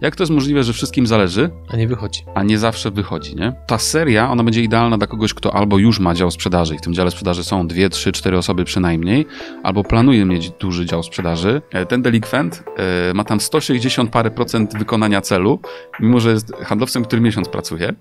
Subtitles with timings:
[0.00, 2.22] Jak to jest możliwe, że wszystkim zależy, A nie wychodzi.
[2.34, 3.52] a nie zawsze wychodzi, nie?
[3.66, 6.80] Ta seria, ona będzie idealna dla kogoś, kto albo już ma dział sprzedaży i w
[6.80, 9.26] tym dziale sprzedaży są dwie, trzy, cztery osoby przynajmniej,
[9.62, 11.62] albo planuje mieć duży dział sprzedaży.
[11.72, 12.64] E, Ten delikwent
[13.10, 15.60] e, ma tam 160 parę procent wykonania celu,
[16.00, 17.92] mimo że jest handlowcem, który miesiąc pracuje.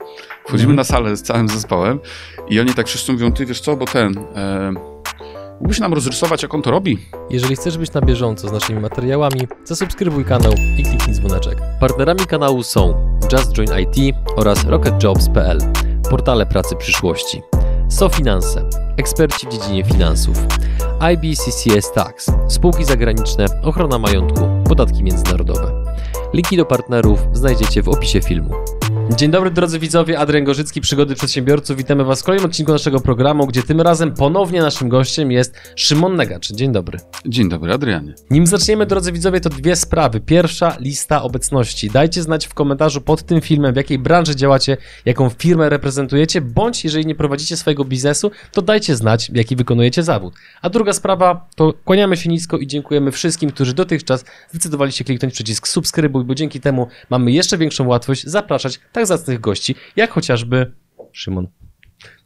[0.45, 0.75] Wchodzimy Mhm.
[0.75, 1.99] na salę z całym zespołem
[2.49, 4.17] i oni tak wszyscy mówią, ty wiesz co, bo ten...
[4.35, 4.96] E,
[5.59, 6.97] Mógłbyś nam rozrysować, jak on to robi?
[7.29, 11.57] Jeżeli chcesz być na bieżąco z naszymi materiałami, zasubskrybuj kanał i kliknij dzwoneczek.
[11.79, 15.59] Partnerami kanału są Just Join IT oraz RocketJobs.pl,
[16.09, 17.41] portale pracy przyszłości.
[17.89, 20.37] SoFinanse, eksperci w dziedzinie finansów.
[21.13, 25.83] IBCCS Tax, spółki zagraniczne, ochrona majątku, podatki międzynarodowe.
[26.33, 28.76] Linki do partnerów znajdziecie w opisie filmu.
[29.15, 31.77] Dzień dobry drodzy widzowie, Adrian Gorzycki, Przygody Przedsiębiorców.
[31.77, 36.15] Witamy Was w kolejnym odcinku naszego programu, gdzie tym razem ponownie naszym gościem jest Szymon
[36.15, 36.51] Negacz.
[36.51, 36.99] Dzień dobry.
[37.25, 38.13] Dzień dobry, Adrianie.
[38.29, 40.19] Nim zaczniemy, drodzy widzowie, to dwie sprawy.
[40.19, 41.89] Pierwsza, lista obecności.
[41.89, 46.83] Dajcie znać w komentarzu pod tym filmem, w jakiej branży działacie, jaką firmę reprezentujecie, bądź
[46.83, 50.33] jeżeli nie prowadzicie swojego biznesu, to dajcie znać, jaki wykonujecie zawód.
[50.61, 55.33] A druga sprawa, to kłaniamy się nisko i dziękujemy wszystkim, którzy dotychczas zdecydowali się kliknąć
[55.33, 60.71] przycisk subskrybuj, bo dzięki temu mamy jeszcze większą łatwość zapraszać tak zacnych gości, jak chociażby
[61.11, 61.47] Szymon.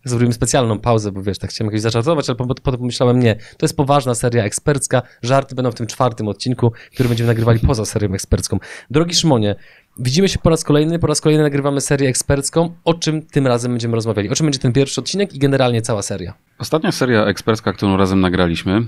[0.04, 3.66] Zrobimy specjalną pauzę, bo wiesz, tak chciałem jakoś zażartować, ale po- potem pomyślałem, nie, to
[3.66, 8.14] jest poważna seria ekspercka, żarty będą w tym czwartym odcinku, który będziemy nagrywali poza serią
[8.14, 8.60] ekspercką.
[8.90, 9.56] Drogi Szymonie,
[10.00, 13.72] widzimy się po raz kolejny, po raz kolejny nagrywamy serię ekspercką, o czym tym razem
[13.72, 16.34] będziemy rozmawiali, o czym będzie ten pierwszy odcinek i generalnie cała seria.
[16.60, 18.82] Ostatnia seria ekspercka, którą razem nagraliśmy,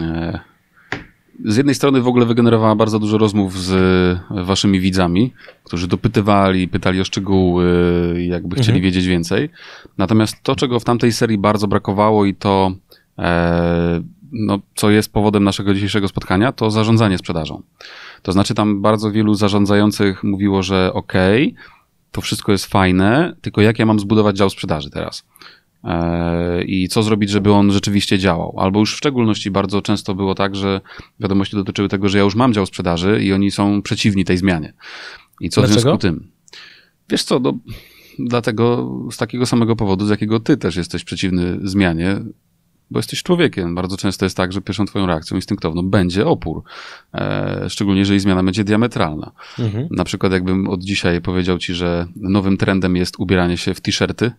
[0.00, 0.40] e,
[1.44, 3.72] z jednej strony w ogóle wygenerowała bardzo dużo rozmów z
[4.30, 5.32] e, waszymi widzami,
[5.64, 7.64] którzy dopytywali, pytali o szczegóły,
[8.28, 8.82] jakby chcieli Mhm.
[8.82, 9.50] wiedzieć więcej.
[9.98, 12.72] Natomiast to, czego w tamtej serii bardzo brakowało i to,
[13.18, 17.62] e, no, co jest powodem naszego dzisiejszego spotkania, to zarządzanie sprzedażą.
[18.22, 21.54] To znaczy tam bardzo wielu zarządzających mówiło, że okej,
[22.12, 25.24] to wszystko jest fajne, tylko jak ja mam zbudować dział sprzedaży teraz?
[25.84, 28.54] E, i co zrobić, żeby on rzeczywiście działał.
[28.58, 30.80] Albo już w szczególności bardzo często było tak, że
[31.20, 34.72] wiadomości dotyczyły tego, że ja już mam dział sprzedaży i oni są przeciwni tej zmianie.
[35.40, 35.80] I co w Dlaczego?
[35.80, 36.30] związku z tym?
[37.08, 37.58] Wiesz co, no,
[38.18, 42.20] dlatego z takiego samego powodu, z jakiego ty też jesteś przeciwny zmianie,
[42.90, 43.74] bo jesteś człowiekiem.
[43.74, 46.62] Bardzo często jest tak, że pierwszą twoją reakcją instynktowną będzie opór.
[47.14, 49.32] E, szczególnie jeżeli zmiana będzie diametralna.
[49.58, 49.88] Mhm.
[49.90, 54.30] Na przykład jakbym od dzisiaj powiedział ci, że nowym trendem jest ubieranie się w t-shirty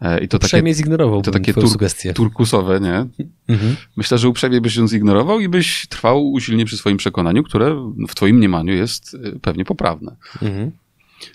[0.00, 2.14] i to takie Uprzejmie zignorował to takie tur- sugestię.
[2.14, 3.06] turkusowe, nie?
[3.48, 3.76] Mhm.
[3.96, 8.14] Myślę, że uprzejmie byś ją zignorował i byś trwał usilnie przy swoim przekonaniu, które w
[8.14, 10.16] twoim mniemaniu jest y, pewnie poprawne.
[10.42, 10.70] Mhm.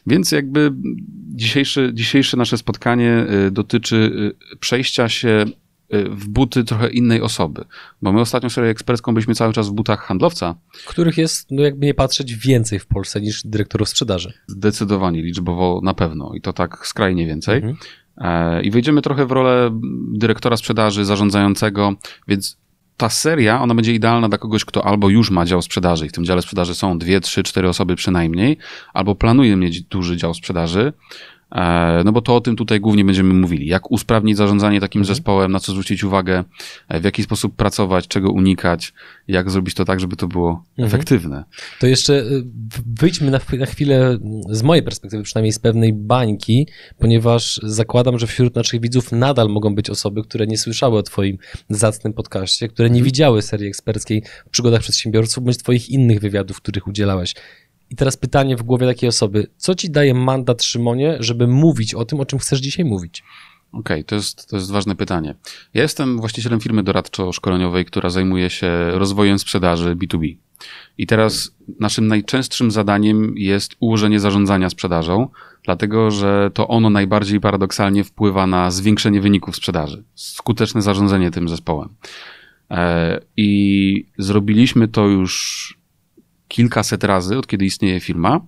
[0.07, 0.72] Więc jakby
[1.35, 4.11] dzisiejsze, dzisiejsze nasze spotkanie y, dotyczy
[4.59, 5.45] przejścia się
[6.09, 7.66] w buty trochę innej osoby.
[8.01, 10.55] Bo my ostatnią serię ekspercką byliśmy cały czas w butach handlowca.
[10.88, 14.33] Których jest, no jakby nie patrzeć, więcej w Polsce niż dyrektorów sprzedaży.
[14.47, 16.31] Zdecydowanie, liczbowo na pewno.
[16.35, 17.55] I to tak skrajnie więcej.
[17.55, 17.75] Mhm.
[18.22, 19.70] E, I wejdziemy trochę w rolę
[20.12, 21.94] dyrektora sprzedaży, zarządzającego,
[22.28, 22.62] więc
[22.98, 26.12] ta seria, ona będzie idealna dla kogoś, kto albo już ma dział sprzedaży i w
[26.12, 28.58] tym dziale sprzedaży są dwie, trzy, cztery osoby przynajmniej,
[28.94, 30.94] albo planuje mieć duży dział sprzedaży.
[31.51, 33.67] E, No bo to o tym tutaj głównie będziemy mówili.
[33.67, 35.16] Jak usprawnić zarządzanie takim Mhm.
[35.16, 36.44] zespołem, na co zwrócić uwagę,
[36.89, 38.94] e, w jaki sposób pracować, czego unikać,
[39.28, 40.88] jak zrobić to tak, żeby to było Mhm.
[40.88, 41.44] efektywne.
[41.79, 44.17] To jeszcze w- wyjdźmy na, na chwilę,
[44.50, 46.67] z mojej perspektywy przynajmniej, z pewnej bańki,
[47.00, 51.38] ponieważ zakładam, że wśród naszych widzów nadal mogą być osoby, które nie słyszały o Twoim
[51.69, 56.88] zacnym podcaście, które nie widziały serii eksperckiej w przygodach przedsiębiorców, bądź Twoich innych wywiadów, których
[56.88, 57.34] udzielałeś.
[57.91, 62.06] I teraz pytanie w głowie takiej osoby, co Ci daje mandat, Szymonie, żeby mówić o
[62.06, 63.24] tym, o czym chcesz dzisiaj mówić?
[63.72, 65.35] Okej, to, jest, to jest ważne pytanie.
[65.74, 70.35] Ja jestem właścicielem firmy doradczo-szkoleniowej, która zajmuje się rozwojem sprzedaży B2B.
[70.97, 75.28] I teraz naszym najczęstszym zadaniem jest ułożenie zarządzania sprzedażą,
[75.63, 80.03] dlatego że to ono najbardziej paradoksalnie wpływa na zwiększenie wyników sprzedaży.
[80.16, 81.90] Skuteczne zarządzanie tym zespołem.
[82.72, 85.81] E, I zrobiliśmy to już
[86.51, 88.39] kilkaset razy, od kiedy istnieje firma.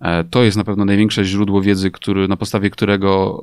[0.00, 3.42] E, To jest na pewno największe źródło wiedzy, który, na podstawie którego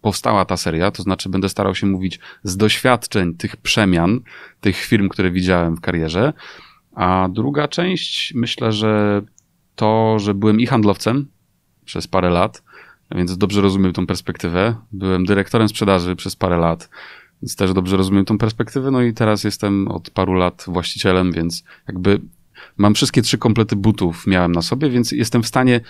[0.00, 0.90] powstała ta seria.
[0.90, 4.20] To znaczy, będę starał się mówić z doświadczeń tych przemian,
[4.60, 6.32] tych firm, które widziałem w karierze.
[6.94, 9.22] A druga część, myślę, że
[9.76, 11.26] to, że byłem i handlowcem
[11.84, 12.62] przez parę lat,
[13.10, 14.74] więc dobrze rozumiem tą perspektywę.
[14.92, 16.90] Byłem dyrektorem sprzedaży przez parę lat,
[17.42, 18.90] więc też dobrze rozumiem tą perspektywę.
[18.90, 22.20] No i teraz jestem od paru lat właścicielem, więc jakby
[22.76, 25.80] mam wszystkie trzy komplety butów miałem na sobie, więc jestem w stanie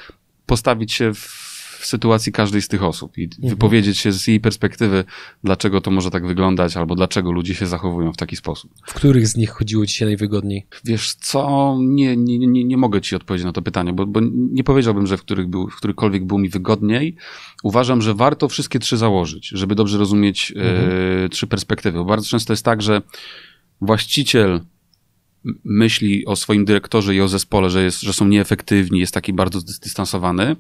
[0.47, 1.49] postawić się w
[1.79, 3.49] w sytuacji każdej z tych osób i mhm.
[3.49, 5.05] wypowiedzieć się z jej perspektywy,
[5.45, 8.71] dlaczego to może tak wyglądać, albo dlaczego ludzie się zachowują w taki sposób.
[8.87, 10.67] W których z nich chodziło ci się najwygodniej?
[10.85, 14.65] Wiesz co, nie, nie, nie, nie mogę ci odpowiedzieć na to pytanie, bo, bo nie
[14.65, 17.17] powiedziałbym, że w, których był, w którykolwiek było mi wygodniej.
[17.63, 20.91] Uważam, że warto wszystkie trzy założyć, żeby dobrze rozumieć mhm.
[21.25, 21.99] e, trzy perspektywy.
[21.99, 23.03] Bo bardzo często jest tak, że
[23.81, 24.61] właściciel
[25.65, 29.61] myśli o swoim dyrektorze i o zespole, że, jest, że są nieefektywni, jest taki bardzo
[29.61, 30.57] zdystansowany.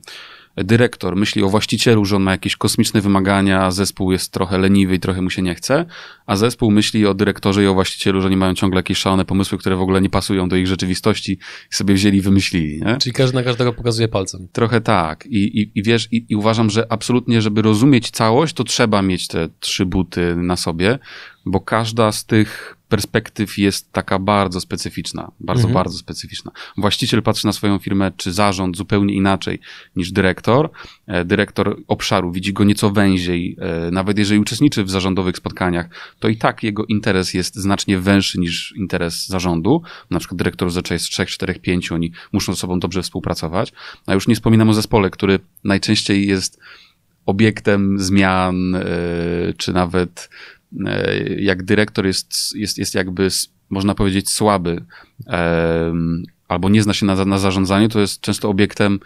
[0.64, 4.94] Dyrektor myśli o właścicielu, że on ma jakieś kosmiczne wymagania, a zespół jest trochę leniwy
[4.94, 5.86] i trochę mu się nie chce,
[6.26, 9.58] a zespół myśli o dyrektorze i o właścicielu, że nie mają ciągle jakieś szalone pomysły,
[9.58, 11.32] które w ogóle nie pasują do ich rzeczywistości
[11.72, 12.80] i sobie wzięli i wymyślili.
[12.82, 12.96] Nie?
[12.96, 14.48] Czyli każdy na każdego pokazuje palcem.
[14.52, 15.26] Trochę tak.
[15.26, 19.28] I, i, i wiesz, i, i uważam, że absolutnie, żeby rozumieć całość, to trzeba mieć
[19.28, 20.98] te trzy buty na sobie,
[21.50, 25.74] bo każda z tych perspektyw jest taka bardzo specyficzna, bardzo, mhm.
[25.74, 26.50] bardzo specyficzna.
[26.76, 29.60] Właściciel patrzy na swoją firmę czy zarząd zupełnie inaczej
[29.96, 30.70] niż dyrektor.
[31.06, 36.28] E, dyrektor obszaru widzi go nieco węziej, e, nawet jeżeli uczestniczy w zarządowych spotkaniach, to
[36.28, 39.82] i tak jego interes jest znacznie węższy niż interes zarządu.
[40.10, 43.72] Na przykład dyrektor zazwyczaj jest 3, 4, 5, oni muszą ze sobą dobrze współpracować.
[44.06, 46.60] A już nie wspominam o zespole, który najczęściej jest
[47.26, 48.82] obiektem zmian, e,
[49.56, 50.28] czy nawet
[51.38, 53.28] jak dyrektor jest, jest, jest jakby,
[53.70, 54.84] można powiedzieć, słaby
[56.48, 59.00] albo nie zna się na, na zarządzaniu, to jest często obiektem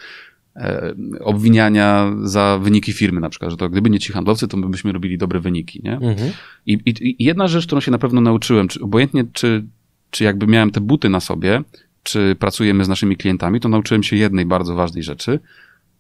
[0.57, 4.69] e, obwiniania za wyniki firmy na przykład, że to gdyby nie ci handlowcy, to my
[4.69, 5.93] byśmy robili dobre wyniki, nie?
[5.93, 6.33] Mhm.
[6.67, 9.65] I, i, I, jedna rzecz, którą się na pewno nauczyłem, czy, obojętnie czy,
[10.11, 11.63] czy jakby miałem te buty na sobie,
[12.03, 15.41] czy pracujemy z naszymi klientami, to nauczyłem się jednej bardzo ważnej rzeczy.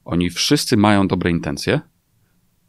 [0.04, 1.80] Oni wszyscy mają dobre intencje,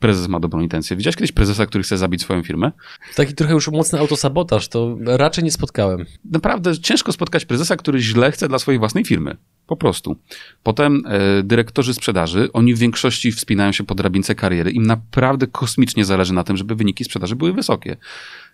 [0.04, 0.98] prezes ma dobrą intencję.
[0.98, 2.72] Widziałeś kiedyś prezesa, który chce zabić swoją firmę?
[3.16, 6.06] Taki trochę już mocny autosabotaż, to raczej nie spotkałem.
[6.32, 9.38] Naprawdę ciężko spotkać prezesa, który źle chce dla swojej własnej firmy.
[9.68, 10.16] Po prostu.
[10.64, 14.72] Potem e, dyrektorzy sprzedaży, oni w większości wspinają się po drabince kariery.
[14.72, 17.98] Im naprawdę kosmicznie zależy na tym, żeby wyniki sprzedaży były wysokie.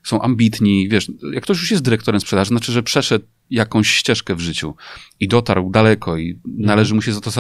[0.04, 4.40] Są ambitni, wiesz, jak ktoś już jest dyrektorem sprzedaży, znaczy, że przeszedł jakąś ścieżkę w
[4.40, 4.76] życiu
[5.20, 7.32] i dotarł daleko i należy mu się za to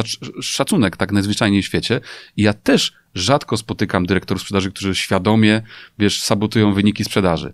[0.41, 2.01] szacunek tak najzwyczajniej w świecie.
[2.37, 5.61] I ja też rzadko spotykam dyrektorów sprzedaży, którzy świadomie,
[5.99, 7.53] wiesz, sabotują wyniki sprzedaży.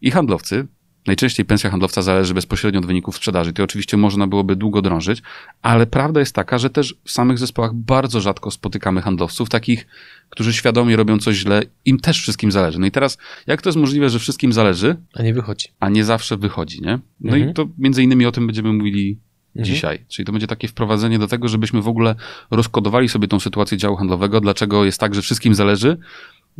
[0.00, 0.66] I handlowcy,
[1.06, 3.52] Najczęściej pensja handlowca zależy bezpośrednio od wyników sprzedaży.
[3.52, 5.22] To oczywiście można byłoby długo drążyć,
[5.62, 9.86] ale prawda jest taka, że też w samych zespołach bardzo rzadko spotykamy handlowców, takich,
[10.28, 12.78] którzy świadomie robią coś źle, im też wszystkim zależy.
[12.78, 14.96] No i teraz, jak to jest możliwe, że wszystkim zależy?
[15.14, 15.68] A nie wychodzi.
[15.80, 16.98] A nie zawsze wychodzi, nie?
[17.20, 17.50] No mhm.
[17.50, 19.18] i to między innymi o tym będziemy mówili
[19.56, 19.74] mhm.
[19.74, 20.04] dzisiaj.
[20.08, 22.14] Czyli to będzie takie wprowadzenie do tego, żebyśmy w ogóle
[22.50, 25.96] rozkodowali sobie tą sytuację działu handlowego, dlaczego jest tak, że wszystkim zależy,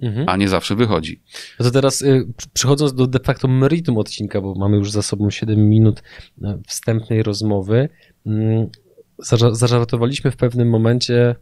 [0.03, 0.29] mhm.
[0.29, 1.21] a nie zawsze wychodzi.
[1.61, 5.31] No to teraz y, przechodząc do de facto meritum odcinka, bo mamy już za sobą
[5.31, 6.03] 7 minut
[6.39, 7.89] y, wstępnej rozmowy,
[8.27, 8.31] y,
[9.53, 11.35] zażartowaliśmy w pewnym momencie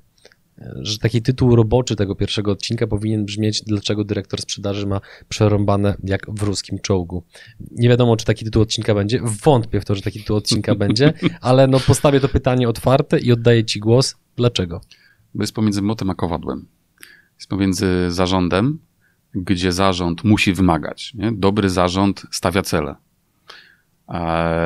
[0.82, 6.26] że taki tytuł roboczy tego pierwszego odcinka powinien brzmieć dlaczego dyrektor sprzedaży ma przerąbane jak
[6.30, 7.24] w ruskim czołgu.
[7.70, 9.20] Nie wiadomo, czy taki tytuł odcinka będzie.
[9.44, 13.32] Wątpię w to, że taki tytuł odcinka będzie, ale no postawię to pytanie otwarte i
[13.32, 14.16] oddaję ci głos.
[14.36, 14.80] Dlaczego?
[15.34, 16.66] Bo jest pomiędzy motem a kowadłem.
[17.36, 18.78] Jest pomiędzy zarządem,
[19.34, 21.14] gdzie zarząd musi wymagać.
[21.14, 21.32] Nie?
[21.32, 22.94] Dobry zarząd stawia cele.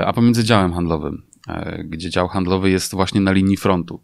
[0.06, 4.00] A pomiędzy działem handlowym, e, gdzie dział handlowy jest właśnie na linii frontu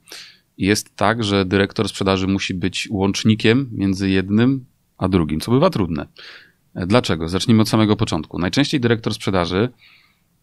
[0.61, 4.65] jest tak, że dyrektor sprzedaży musi być łącznikiem między jednym
[4.99, 6.07] a drugim, co bywa trudne.
[6.75, 7.29] E, dlaczego?
[7.29, 8.39] Zacznijmy od samego początku.
[8.39, 9.69] Najczęściej dyrektor sprzedaży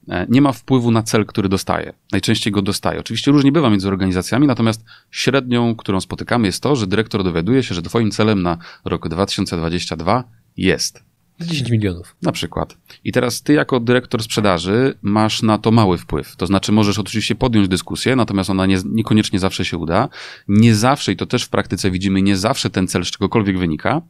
[0.09, 1.93] e, nie ma wpływu na cel, który dostaje.
[2.11, 2.99] Najczęściej go dostaje.
[2.99, 7.75] Oczywiście różnie bywa między organizacjami, natomiast średnią, którą spotykamy, jest to, że dyrektor dowiaduje się,
[7.75, 10.23] że Twoim celem na rok 2022
[10.57, 11.03] jest
[11.41, 12.15] 10 milionów.
[12.21, 12.77] Na przykład.
[13.03, 16.35] I teraz ty jako dyrektor sprzedaży masz na to mały wpływ.
[16.35, 20.09] To znaczy możesz oczywiście podjąć dyskusję, natomiast ona nie, niekoniecznie zawsze się uda.
[20.47, 24.01] Nie zawsze, i to też w praktyce widzimy, nie zawsze ten cel z czegokolwiek wynika.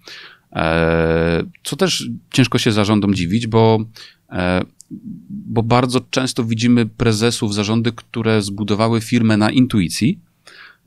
[0.53, 3.79] E, co też ciężko się zarządom dziwić, bo,
[4.29, 4.62] e,
[5.29, 10.19] bo bardzo często widzimy prezesów, zarządy, które zbudowały firmę na intuicji,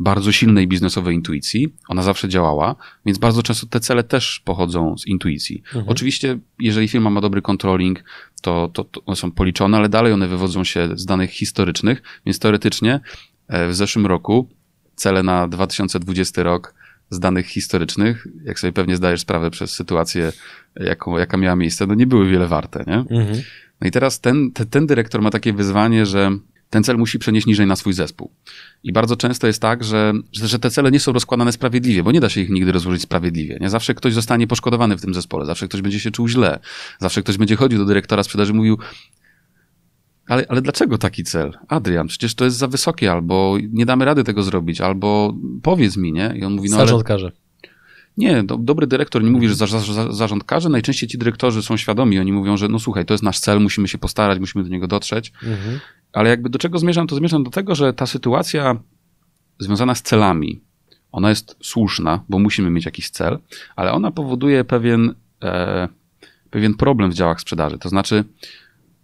[0.01, 1.75] bardzo silnej biznesowej intuicji.
[1.89, 2.77] Ona zawsze działała,
[3.07, 5.63] więc bardzo często te cele też pochodzą z intuicji.
[5.67, 5.85] Mhm.
[5.89, 8.05] Oczywiście, jeżeli firma ma dobry controlling,
[8.43, 12.39] to, to, to one są policzone, ale dalej one wywodzą się z danych historycznych, więc
[12.39, 13.01] teoretycznie
[13.49, 14.49] e, w zeszłym roku
[14.95, 16.75] cele na 2020 rok
[17.11, 20.33] z danych historycznych, jak sobie pewnie zdajesz sprawę przez sytuację,
[20.77, 23.19] jaką, jaka miała miejsce, no nie były wiele warte, nie?
[23.21, 23.43] Mhm.
[23.81, 26.31] No i teraz ten, ten, ten dyrektor ma takie wyzwanie, że
[26.71, 28.31] ten cel musi przenieść niżej na swój zespół.
[28.83, 32.21] I bardzo często jest tak, że, że te cele nie są rozkładane sprawiedliwie, bo nie
[32.21, 33.59] da się ich nigdy rozłożyć sprawiedliwie.
[33.61, 33.71] Nie?
[33.71, 36.59] Zawsze ktoś zostanie poszkodowany w tym zespole, zawsze ktoś będzie się czuł źle,
[36.99, 38.79] zawsze ktoś będzie chodził do dyrektora sprzedaży i mówił,
[40.27, 41.59] ale, ale dlaczego taki cel?
[41.69, 46.13] Adrian, przecież to jest za wysokie, albo nie damy rady tego zrobić, albo powiedz mi,
[46.13, 46.35] nie?
[46.37, 46.87] I on mówi, no ale...
[46.87, 47.33] Zarząd każe.
[48.17, 50.69] Nie, do, dobry dyrektor nie mówi, że za, za, zarząd każe.
[50.69, 52.19] Najczęściej ci dyrektorzy są świadomi.
[52.19, 54.87] Oni mówią, że no słuchaj, to jest nasz cel, musimy się postarać, musimy do niego
[54.87, 55.33] dotrzeć.
[55.43, 55.81] Mhm.
[56.13, 58.77] Ale jakby do czego zmierzam, to zmierzam do tego, że ta sytuacja
[59.59, 60.61] związana z celami,
[61.13, 63.39] ona jest słuszna, bo musimy mieć jakiś cel,
[63.77, 65.89] ale ona powoduje pewien, e,
[66.51, 67.79] pewien problem w działach sprzedaży.
[67.79, 68.25] To znaczy,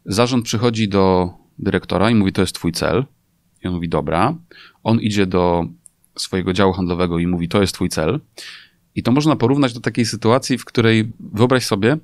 [0.05, 3.05] zarząd przychodzi do dyrektora i mówi, to jest twój cel.
[3.65, 4.35] I on mówi, dobra.
[4.83, 5.65] On idzie do
[6.17, 8.21] swojego działu handlowego i mówi, to jest twój cel.
[8.97, 11.97] I to można porównać do takiej sytuacji, w której wyobraź sobie,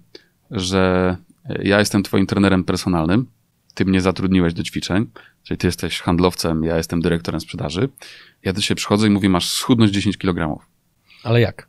[0.50, 1.16] że
[1.62, 3.26] ja jestem twoim trenerem personalnym,
[3.74, 5.06] ty mnie zatrudniłeś do ćwiczeń,
[5.42, 7.88] czyli ty jesteś handlowcem, ja jestem dyrektorem sprzedaży.
[8.42, 10.64] Ja do siebie przychodzę i mówię, masz schudnąć 10 kg.
[11.24, 11.68] Ale jak?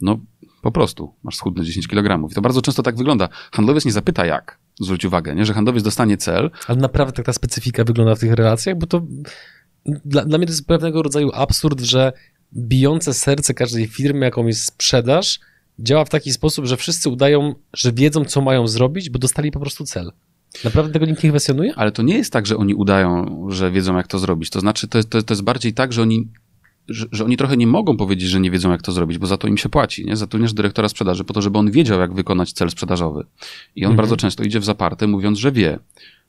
[0.00, 0.20] No,
[0.62, 2.30] po prostu, masz schudnąć 10 kg.
[2.30, 3.28] I to bardzo często tak wygląda.
[3.52, 5.44] Handlowiec nie zapyta jak, zwróć uwagę, nie?
[5.44, 6.50] że handlowiec dostanie cel.
[6.66, 9.02] Ale naprawdę tak ta specyfika wygląda w tych relacjach, bo to
[9.86, 12.12] dla, dla mnie to jest pewnego rodzaju absurd, że
[12.56, 15.40] bijące serce każdej firmy, jaką jest sprzedaż,
[15.78, 19.60] działa w taki sposób, że wszyscy udają, że wiedzą, co mają zrobić, bo dostali po
[19.60, 20.12] prostu cel.
[20.64, 21.74] Naprawdę tego nikt nie kwestionuje?
[21.76, 24.50] Ale to nie jest tak, że oni udają, że wiedzą, jak to zrobić.
[24.50, 26.28] To znaczy, to jest, to, to jest bardziej tak, że oni,
[26.88, 29.36] że, że, oni trochę nie mogą powiedzieć, że nie wiedzą, jak to zrobić, bo za
[29.36, 30.06] to im się płaci.
[30.06, 30.16] Nie?
[30.16, 33.24] Zatrudniasz dyrektora sprzedaży po to, żeby on wiedział, jak wykonać cel sprzedażowy.
[33.76, 33.96] I on mhm.
[33.96, 35.78] bardzo często idzie w zaparte, mówiąc, że wie.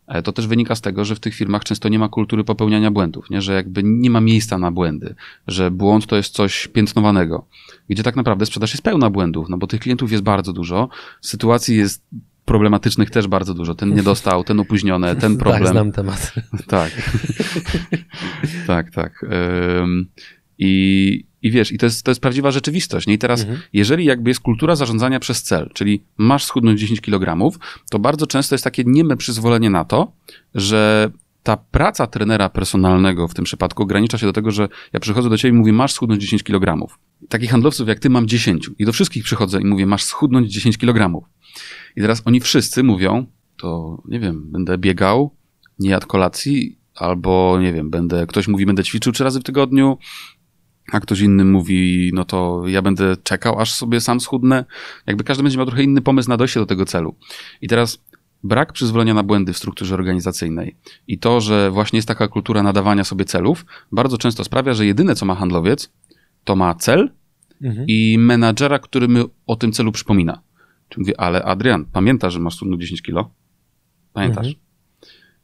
[0.07, 2.91] E, to też wynika z tego, że w tych firmach często nie ma kultury popełniania
[2.91, 3.41] błędów, nie?
[3.41, 5.15] że jakby nie ma miejsca na błędy,
[5.47, 7.45] że błąd to jest coś piętnowanego,
[7.89, 10.89] gdzie tak naprawdę sprzedaż jest pełna błędów, no bo tych klientów jest bardzo dużo,
[11.21, 12.03] sytuacji jest
[12.45, 13.75] problematycznych też bardzo dużo.
[13.75, 15.63] Ten nie dostał, ten opóźniony, ten tak, problem.
[15.63, 16.33] Tak, znam temat.
[16.67, 16.91] tak.
[18.67, 19.25] tak, tak.
[20.57, 23.07] I, I wiesz, i to jest, to jest prawdziwa rzeczywistość.
[23.07, 23.13] Nie?
[23.13, 23.59] I teraz, mhm.
[23.73, 27.59] jeżeli jakby jest kultura zarządzania przez cel, czyli masz schudnąć 10 kg,
[27.89, 30.11] to bardzo często jest takie nieme przyzwolenie na to,
[30.55, 31.11] że
[31.43, 35.37] ta praca trenera personalnego w tym przypadku ogranicza się do tego, że ja przychodzę do
[35.37, 36.87] ciebie i mówię, masz schudnąć 10 kg.
[37.29, 40.77] Takich handlowców jak ty mam 10 i do wszystkich przychodzę i mówię, masz schudnąć 10
[40.77, 41.27] kg.
[41.95, 43.25] I teraz oni wszyscy mówią,
[43.57, 45.35] to nie wiem, będę biegał,
[45.79, 49.97] nie jadł kolacji, albo nie wiem, będę, ktoś mówi, będę ćwiczył trzy razy w tygodniu,
[50.91, 54.65] a ktoś inny mówi, no to ja będę czekał, aż sobie sam schudnę.
[55.07, 57.15] Jakby każdy będzie miał trochę inny pomysł na dojście do tego celu.
[57.61, 58.03] I teraz
[58.43, 60.75] brak przyzwolenia na błędy w strukturze organizacyjnej
[61.07, 65.15] i to, że właśnie jest taka kultura nadawania sobie celów, bardzo często sprawia, że jedyne
[65.15, 65.93] co ma handlowiec,
[66.43, 67.09] to ma cel
[67.61, 67.85] mhm.
[67.87, 70.41] i menadżera, który mu o tym celu przypomina.
[70.89, 73.31] Czyli mówię, ale Adrian, pamiętasz, że masz trudno 10 kilo?
[74.13, 74.47] Pamiętasz?
[74.47, 74.65] Mhm.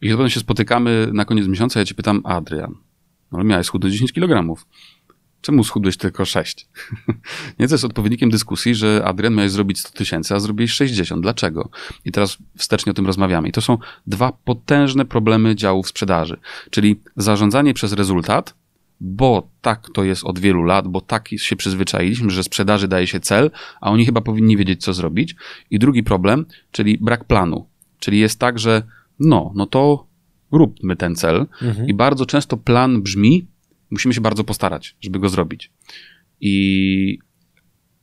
[0.02, 2.72] I potem się spotykamy na koniec miesiąca, ja cię pytam, Adrian,
[3.32, 4.56] no ale miałeś schudnąć 10 kg.
[5.42, 6.68] Czemu schudłeś tylko 6?
[7.60, 11.22] Nie, to jest odpowiednikiem dyskusji, że Adrian miałeś zrobić 100 tysięcy, a zrobiłeś 60.
[11.22, 11.70] Dlaczego?
[12.06, 13.48] I teraz wstecznie o tym rozmawiamy.
[13.48, 16.38] I to są dwa potężne problemy działów sprzedaży.
[16.70, 18.56] Czyli zarządzanie przez rezultat,
[19.02, 23.20] bo tak to jest od wielu lat, bo tak się przyzwyczailiśmy, że sprzedaży daje się
[23.20, 25.36] cel, a oni chyba powinni wiedzieć, co zrobić.
[25.72, 27.68] I drugi problem, czyli brak planu.
[28.00, 28.84] Czyli jest tak, że
[29.20, 30.06] no, no to
[30.52, 31.48] róbmy ten cel.
[31.62, 31.88] Mhm.
[31.88, 33.48] I bardzo często plan brzmi,
[33.92, 35.72] musimy się bardzo postarać, żeby go zrobić.
[36.42, 37.20] I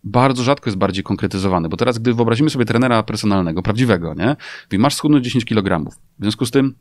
[0.04, 4.36] bardzo rzadko jest bardziej konkretyzowany, bo teraz, gdy wyobrazimy sobie trenera personalnego, prawdziwego, nie?
[4.64, 5.90] Mówi, masz schudnąć 10 kg.
[6.18, 6.74] W związku z tym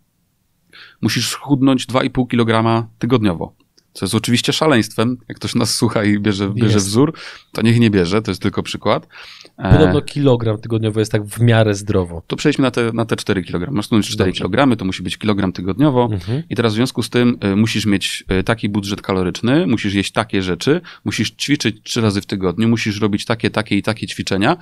[1.01, 3.55] musisz schudnąć 2,5 kg tygodniowo
[3.97, 5.17] co jest oczywiście szaleństwem.
[5.27, 7.13] Jak ktoś nas słucha i bierze, bierze wzór,
[7.51, 9.07] to niech nie bierze, to jest tylko przykład.
[9.57, 12.21] E, Podobno kilogram tygodniowo jest tak w miarę zdrowo.
[12.27, 13.71] To przejdźmy na te, na te 4 kg.
[13.71, 16.43] Masz tu 4 kg, to musi być kilogram tygodniowo mhm.
[16.49, 20.11] i teraz w związku z tym y, musisz mieć y, taki budżet kaloryczny, musisz jeść
[20.11, 24.57] takie rzeczy, musisz ćwiczyć trzy razy w tygodniu, musisz robić takie, takie i takie ćwiczenia,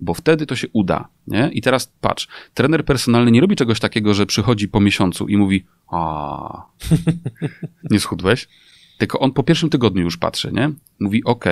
[0.00, 1.50] bo wtedy to się uda, nie?
[1.52, 5.64] I teraz patrz, trener personalny nie robi czegoś takiego, że przychodzi po miesiącu i mówi,
[5.88, 6.66] a
[7.90, 8.48] nie schudłeś?
[8.98, 10.70] Tylko on po pierwszym tygodniu już patrzy, nie?
[11.00, 11.44] Mówi, ok,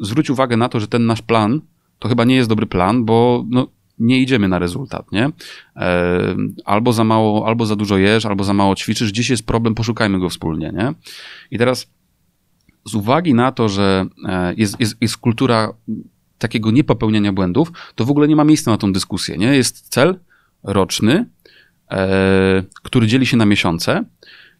[0.00, 1.60] zwróć uwagę na to, że ten nasz plan
[1.98, 3.68] to chyba nie jest dobry plan, bo no,
[3.98, 5.30] nie idziemy na rezultat, nie?
[6.64, 10.18] Albo za mało, albo za dużo jesz, albo za mało ćwiczysz, gdzieś jest problem, poszukajmy
[10.18, 10.94] go wspólnie, nie?
[11.50, 11.86] I teraz
[12.84, 15.74] z uwagi na to, że e, jest, jest, jest kultura
[16.38, 19.56] takiego niepopełniania błędów, to w ogóle nie ma miejsca na tą dyskusję, nie?
[19.56, 20.18] Jest cel
[20.62, 21.26] roczny,
[21.90, 24.04] e, który dzieli się na miesiące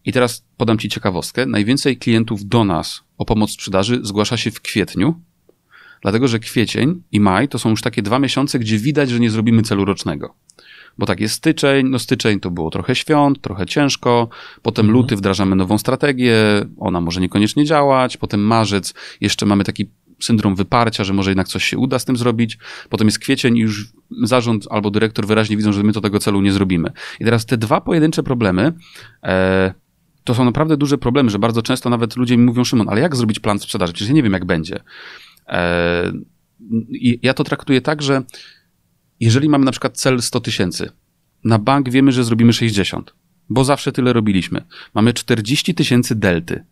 [0.05, 1.47] i teraz podam Ci ciekawostkę.
[1.47, 5.21] Najwięcej klientów do nas o pomoc sprzedaży zgłasza się w kwietniu,
[6.03, 9.31] dlatego że kwiecień i maj to są już takie dwa miesiące, gdzie widać, że nie
[9.31, 10.35] zrobimy celu rocznego.
[10.99, 14.29] Bo tak jest styczeń, no styczeń to było trochę świąt, trochę ciężko,
[14.63, 15.03] potem mhm.
[15.03, 16.37] luty wdrażamy nową strategię,
[16.79, 19.87] ona może niekoniecznie działać, potem marzec, jeszcze mamy taki
[20.21, 22.59] syndrom wyparcia, że może jednak coś się uda z tym zrobić.
[22.89, 23.93] Potem jest kwiecień i już
[24.23, 26.93] zarząd albo dyrektor wyraźnie widzą, że my to tego celu nie zrobimy.
[27.21, 28.73] I teraz te dwa pojedyncze problemy,
[29.23, 29.75] e,
[30.25, 33.17] to są naprawdę duże problemy, że bardzo często nawet ludzie mi mówią, Szymon, ale jak
[33.17, 33.93] zrobić plan sprzedaży?
[33.93, 34.81] Przecież ja nie wiem, jak będzie.
[35.49, 36.13] E,
[37.23, 38.23] ja to traktuję tak, że
[39.21, 40.91] jeżeli mamy na przykład cel 100 tysięcy,
[41.45, 43.15] na bank wiemy, że zrobimy 60,
[43.49, 44.65] bo zawsze tyle robiliśmy.
[44.95, 46.65] Mamy 40 tysięcy delty.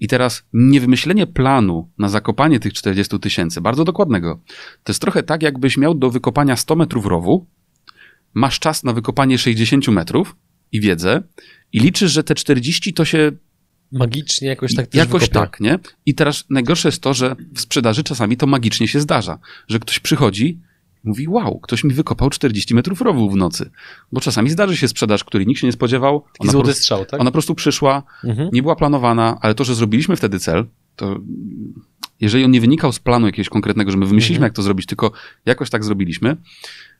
[0.00, 4.40] I teraz niewymyślenie planu na zakopanie tych 40 tysięcy, bardzo dokładnego,
[4.84, 7.46] to jest trochę tak, jakbyś miał do wykopania 100 metrów rowu,
[8.34, 10.36] masz czas na wykopanie 60 metrów
[10.72, 11.22] i wiedzę,
[11.72, 13.32] i liczysz, że te 40 to się
[13.92, 15.40] magicznie jakoś tak Jakoś wykopie.
[15.40, 15.78] tak, nie?
[16.06, 20.00] I teraz najgorsze jest to, że w sprzedaży czasami to magicznie się zdarza, że ktoś
[20.00, 20.58] przychodzi
[21.04, 23.70] mówi, wow, ktoś mi wykopał 40 metrów rowu w nocy.
[24.12, 26.24] Bo czasami zdarzy się sprzedaż, który nikt się nie spodziewał.
[26.38, 27.20] Ona złoty prostu, strzał, tak?
[27.20, 28.48] Ona po prostu przyszła, mhm.
[28.52, 31.20] nie była planowana, ale to, że zrobiliśmy wtedy cel, to
[32.20, 34.50] jeżeli on nie wynikał z planu jakiegoś konkretnego, że my wymyśliliśmy, mhm.
[34.50, 35.12] jak to zrobić, tylko
[35.46, 36.36] jakoś tak zrobiliśmy,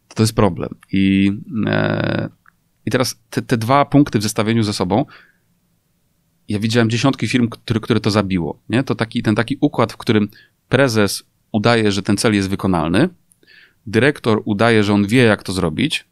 [0.09, 0.75] to to jest problem.
[0.93, 1.33] I,
[1.67, 2.29] e,
[2.89, 5.05] i teraz te, te dwa punkty w zestawieniu ze sobą,
[6.49, 8.61] ja widziałem dziesiątki firm, które, które to zabiło.
[8.69, 8.83] Nie?
[8.83, 10.29] To taki, ten taki układ, w którym
[10.69, 13.09] prezes udaje, że ten cel jest wykonalny,
[13.87, 16.09] dyrektor udaje, że on wie, jak to zrobić,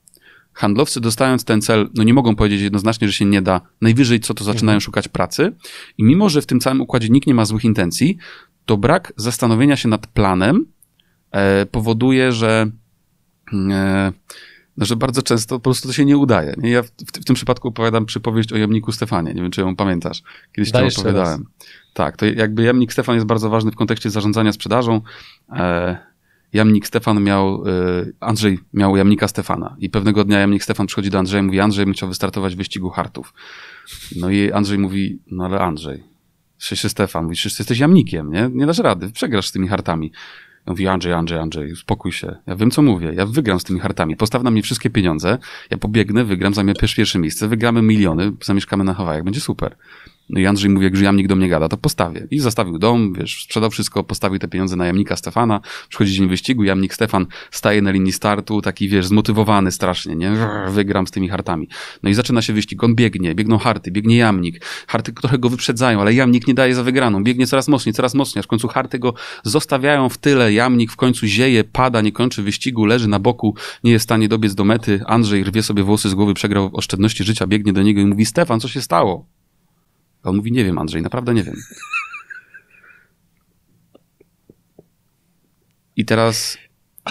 [0.52, 4.34] handlowcy dostając ten cel, no nie mogą powiedzieć jednoznacznie, że się nie da, najwyżej co
[4.34, 4.80] to zaczynają mhm.
[4.80, 5.52] szukać pracy
[5.98, 8.16] i mimo, że w tym całym układzie nikt nie ma złych intencji,
[8.64, 10.66] to brak zastanowienia się nad planem
[11.30, 12.70] e, powoduje, że
[13.52, 14.12] e,
[14.76, 16.54] no, że bardzo często po prostu to się nie udaje.
[16.58, 16.70] Nie?
[16.70, 19.34] Ja w, w, tym przypadku opowiadam przypowieść o jamniku Stefanie.
[19.34, 20.22] Nie wiem, czy ją pamiętasz.
[20.52, 21.40] Kiedyś to opowiadałem.
[21.40, 21.68] Raz.
[21.94, 25.00] Tak, to jakby jamnik Stefan jest bardzo ważny w kontekście zarządzania sprzedażą.
[25.52, 25.98] E,
[26.52, 27.72] jamnik Stefan miał, e,
[28.20, 31.84] Andrzej miał jamnika Stefana i pewnego dnia jamnik Stefan przychodzi do Andrzeja i mówi, Andrzej
[31.84, 33.34] bym chciał wystartować w wyścigu hartów.
[34.16, 36.04] No i Andrzej mówi, no ale Andrzej,
[36.58, 38.50] Szyszy Stefan, mówisz, że jesteś jamnikiem, nie?
[38.52, 40.12] Nie dasz rady, przegrasz z tymi hartami.
[40.66, 42.36] Ja mówi, Andrzej, Andrzej, Andrzej, uspokój się.
[42.46, 43.12] Ja wiem, co mówię.
[43.14, 44.16] Ja wygram z tymi hartami.
[44.16, 45.38] Postaw na mnie wszystkie pieniądze.
[45.70, 49.24] Ja pobiegnę, wygram, zajmę pierwsze miejsce, wygramy miliony, zamieszkamy na Hawajach.
[49.24, 49.76] Będzie super.
[50.30, 52.26] No i Andrzej mówi, jak już jamnik do mnie gada, to postawię.
[52.30, 56.64] I zostawił dom, wiesz, sprzedał wszystko, postawił te pieniądze na jamnika Stefana, przychodzi dzień wyścigu,
[56.64, 60.32] jamnik Stefan staje na linii startu, taki, wiesz, zmotywowany strasznie, nie?
[60.70, 61.68] Wygram z tymi hartami.
[62.02, 66.00] No i zaczyna się wyścig, on biegnie, biegną harty, biegnie jamnik, harty trochę go wyprzedzają,
[66.00, 68.98] ale jamnik nie daje za wygraną, biegnie coraz mocniej, coraz mocniej, aż w końcu harty
[68.98, 73.54] go zostawiają w tyle, jamnik w końcu zieje, pada, nie kończy wyścigu, leży na boku,
[73.84, 77.24] nie jest w stanie dobiec do mety, Andrzej rwie sobie włosy z głowy, przegrał oszczędności
[77.24, 79.26] życia, biegnie do niego i mówi, Stefan, co się stało?
[80.26, 81.54] A on mówi, nie wiem, Andrzej, naprawdę nie wiem.
[85.96, 86.58] I teraz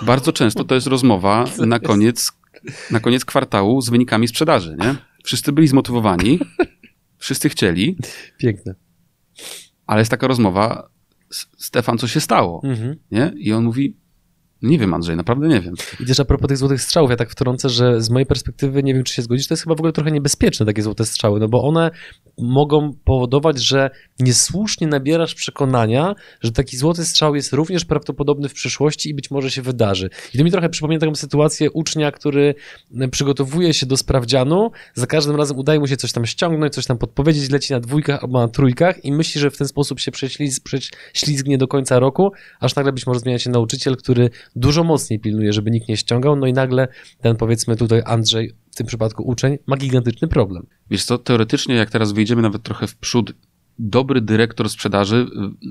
[0.05, 2.31] bardzo często to jest rozmowa na koniec,
[2.91, 4.95] na koniec kwartału z wynikami sprzedaży, nie?
[5.23, 6.39] Wszyscy byli zmotywowani,
[7.17, 7.97] wszyscy chcieli.
[8.37, 8.75] Piękne.
[9.87, 10.89] Ale jest taka rozmowa,
[11.57, 12.61] Stefan, co się stało?
[12.63, 12.95] Mhm.
[13.11, 13.33] Nie?
[13.37, 13.97] I on mówi,
[14.65, 15.73] nie wiem, Andrzej, naprawdę nie wiem.
[15.99, 18.93] I też a propos tych złotych strzałów, ja tak wtrącę, że z mojej perspektywy, nie
[18.93, 21.47] wiem, czy się zgodzisz, to jest chyba w ogóle trochę niebezpieczne takie złote strzały, no
[21.47, 21.91] bo one
[22.37, 29.09] mogą powodować, że niesłusznie nabierasz przekonania, że taki złoty strzał jest również prawdopodobny w przyszłości
[29.09, 30.09] i być może się wydarzy.
[30.33, 32.55] I to mi trochę przypomina taką sytuację ucznia, który
[33.11, 36.97] przygotowuje się do sprawdzianu, za każdym razem udaje mu się coś tam ściągnąć, coś tam
[36.97, 41.57] podpowiedzieć, leci na dwójkach albo na trójkach i myśli, że w ten sposób się prześlizgnie
[41.57, 45.71] do końca roku, aż nagle być może zmienia się nauczyciel, który dużo mocniej pilnuje, żeby
[45.71, 46.87] nikt nie ściągał, no i nagle
[47.21, 50.65] ten powiedzmy tutaj Andrzej, w tym przypadku uczeń, ma gigantyczny problem.
[50.89, 53.33] Wiesz co, teoretycznie jak teraz wyjdziemy nawet trochę w przód,
[53.79, 55.27] dobry dyrektor sprzedaży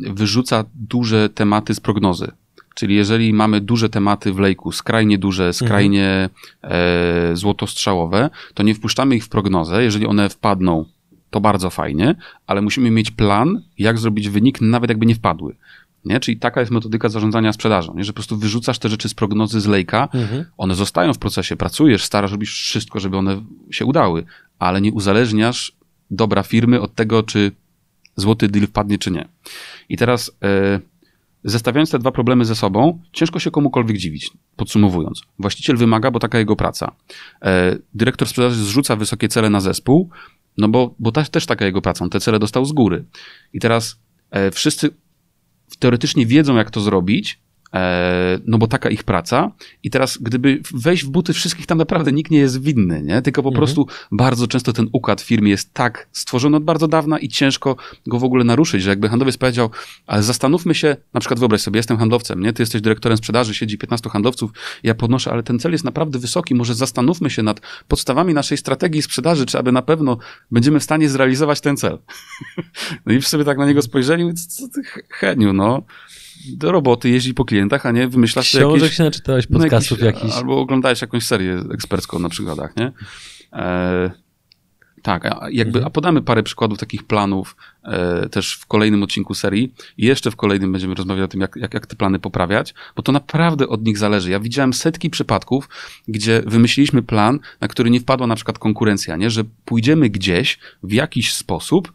[0.07, 2.31] y, wyrzuca duże tematy z prognozy.
[2.75, 6.29] Czyli jeżeli mamy duże tematy w lejku, skrajnie duże, skrajnie
[6.63, 6.83] mhm.
[7.33, 9.83] e, złotostrzałowe, to nie wpuszczamy ich w prognozę.
[9.83, 10.85] Jeżeli one wpadną,
[11.31, 12.15] to bardzo fajnie,
[12.47, 15.57] ale musimy mieć plan, jak zrobić wynik, nawet jakby nie wpadły.
[16.05, 16.21] Nie?
[16.21, 18.05] Czyli taka jest metodyka zarządzania sprzedażą, nie?
[18.05, 20.45] że po prostu wyrzucasz te rzeczy z prognozy z lejka, mhm.
[20.57, 24.25] one zostają w procesie, pracujesz, starasz, robisz wszystko, żeby one się udały,
[24.59, 25.73] ale nie uzależniasz
[26.11, 27.53] dobra firmy od tego, czy
[28.17, 29.29] złoty deal wpadnie, czy nie.
[29.89, 30.81] I teraz e,
[31.45, 35.23] zestawiając te dwa problemy ze sobą, ciężko się komukolwiek dziwić, podsumowując.
[35.39, 36.93] Właściciel wymaga, bo taka jego praca.
[37.43, 40.11] E, dyrektor sprzedaży zrzuca wysokie cele na zespół,
[40.59, 43.05] no bo, bo też taka jego praca, on te cele dostał z góry.
[43.53, 43.99] I teraz
[44.31, 44.91] e, wszyscy
[45.79, 47.41] teoretycznie wiedzą, jak to zrobić,
[48.47, 49.53] no bo taka ich praca.
[49.83, 53.23] I teraz, gdyby wejść w buty wszystkich, tam naprawdę nikt nie jest winny, nie?
[53.23, 53.59] Tylko po mhm.
[53.59, 57.77] prostu bardzo często ten układ w firmie jest tak stworzony od bardzo dawna i ciężko
[58.07, 59.71] go w ogóle naruszyć, że jakby handlowiec powiedział,
[60.07, 62.53] ale zastanówmy się, na przykład wyobraź sobie, jestem handlowcem, nie?
[62.53, 64.51] Ty jesteś dyrektorem sprzedaży, siedzi 15 handlowców,
[64.83, 69.03] ja podnoszę, ale ten cel jest naprawdę wysoki, może zastanówmy się nad podstawami naszej strategii
[69.03, 70.19] sprzedaży, czy aby na pewno
[70.51, 71.99] będziemy w stanie zrealizować ten cel.
[73.07, 75.83] no i sobie tak na niego spojrzeli, co ty, Heniu, no
[76.53, 78.97] do roboty, jeździć po klientach, a nie wymyślasz sobie Książek jakieś...
[78.97, 80.37] się naczytałeś, no, podcastów jakiś- jakichś.
[80.39, 82.93] Albo oglądałeś jakąś serię ekspercką na przykładach, nie?
[83.53, 84.11] E,
[85.03, 85.87] tak, a, jakby, Mhm.
[85.87, 90.37] a podamy parę przykładów takich planów e, też w kolejnym odcinku serii i jeszcze w
[90.37, 93.85] kolejnym będziemy rozmawiać o tym, jak, jak, jak te plany poprawiać, bo to naprawdę od
[93.85, 94.31] nich zależy.
[94.31, 95.69] Ja widziałem setki przypadków,
[96.09, 99.31] gdzie wymyśliliśmy plan, na który nie wpadła na przykład konkurencja, nie?
[99.31, 101.93] że pójdziemy gdzieś w jakiś sposób,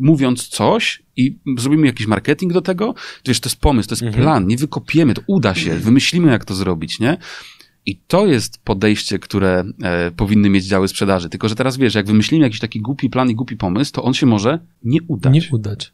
[0.00, 2.94] mówiąc coś i zrobimy jakiś marketing do tego,
[3.26, 4.22] wiesz, to jest pomysł, to jest Mhm.
[4.22, 7.16] plan, nie wykopiemy, to uda się, wymyślimy jak to zrobić, nie?
[7.86, 11.28] I to jest podejście, które e, powinny mieć działy sprzedaży.
[11.28, 14.14] Tylko, że teraz wiesz, jak wymyślimy jakiś taki głupi plan i głupi pomysł, to on
[14.14, 15.34] się może nie udać.
[15.34, 15.92] Nie udać.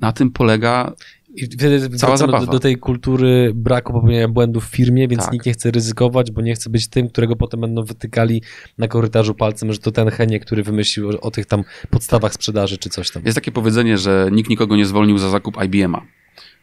[0.00, 0.92] Na tym polega
[1.34, 2.52] I wtedy Cała wracamy do, zabawa.
[2.52, 5.32] do tej kultury braku popełniania błędów w firmie, więc Tak.
[5.32, 8.42] nikt nie chce ryzykować, bo nie chce być tym, którego potem będą wytykali
[8.78, 12.78] na korytarzu palcem, że to ten Henie, który wymyślił o, o tych tam podstawach sprzedaży
[12.78, 13.22] czy coś tam.
[13.24, 16.02] Jest takie powiedzenie, że nikt nikogo nie zwolnił za zakup IBM-a.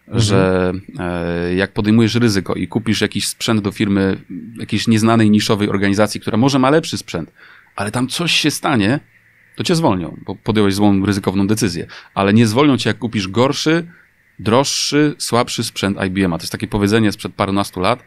[0.07, 4.17] Że e, jak podejmujesz ryzyko i kupisz jakiś sprzęt do firmy,
[4.60, 7.31] jakiejś nieznanej niszowej organizacji, która może ma lepszy sprzęt,
[7.75, 8.99] ale tam coś się stanie,
[9.55, 11.88] to cię zwolnią, bo podjąłeś złą, ryzykowną decyzję.
[12.13, 13.88] Ale nie zwolnią cię, jak kupisz gorszy,
[14.43, 16.38] droższy, słabszy sprzęt IBM-a.
[16.38, 17.99] To jest takie powiedzenie sprzed parunastu lat.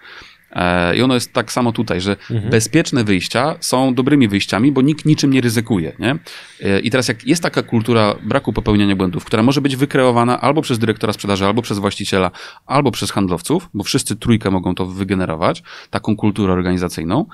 [0.53, 2.51] E, I ono jest tak samo tutaj, że Mhm.
[2.51, 5.93] bezpieczne wyjścia są dobrymi wyjściami, bo nikt niczym nie ryzykuje.
[5.99, 6.17] Nie?
[6.61, 10.63] E, I teraz jak jest taka kultura braku popełniania błędów, która może być wykreowana albo
[10.63, 12.31] przez dyrektora sprzedaży, albo przez właściciela,
[12.67, 17.27] albo przez handlowców, bo wszyscy trójkę mogą to wygenerować, taką kulturę organizacyjną,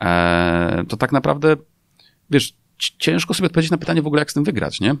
[0.00, 1.56] e, to tak naprawdę,
[2.30, 4.94] wiesz, ci- ciężko sobie odpowiedzieć na pytanie w ogóle, jak z tym wygrać, nie?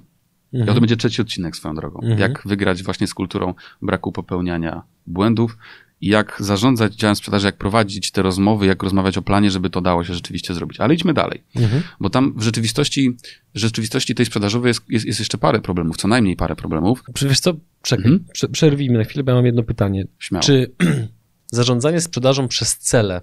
[0.52, 0.74] I Mhm.
[0.74, 2.00] to będzie trzeci odcinek swoją drogą.
[2.00, 2.18] Mhm.
[2.20, 5.58] Jak wygrać właśnie z kulturą braku popełniania błędów
[6.00, 9.80] i jak zarządzać działem sprzedaży, jak prowadzić te rozmowy, jak rozmawiać o planie, żeby to
[9.80, 10.80] dało się rzeczywiście zrobić.
[10.80, 11.82] Ale idźmy dalej, Mhm.
[12.00, 13.16] bo tam w rzeczywistości,
[13.54, 17.04] w rzeczywistości tej sprzedażowej jest, jest, jest jeszcze parę problemów, co najmniej parę problemów.
[17.22, 18.24] Wiesz co, czekaj, Mhm.
[18.32, 20.04] prze- przerwijmy na chwilę, bo ja mam jedno pytanie.
[20.18, 20.42] Śmiało.
[20.42, 20.72] Czy
[21.52, 23.20] zarządzanie sprzedażą przez cele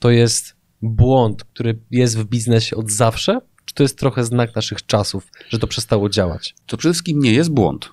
[0.00, 3.40] to jest błąd, który jest w biznesie od zawsze?
[3.74, 6.54] Czy to jest trochę znak naszych czasów, że to przestało działać?
[6.66, 7.90] To przede wszystkim nie jest błąd.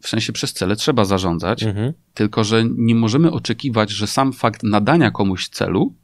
[0.00, 1.92] W sensie przez cele trzeba zarządzać, Mhm.
[2.14, 5.94] tylko że nie możemy oczekiwać, że sam fakt nadania komuś celu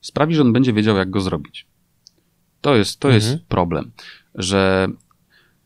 [0.00, 1.66] sprawi, że on będzie wiedział, jak go zrobić.
[2.60, 3.32] To jest, to Mhm.
[3.32, 3.90] jest problem,
[4.34, 4.88] że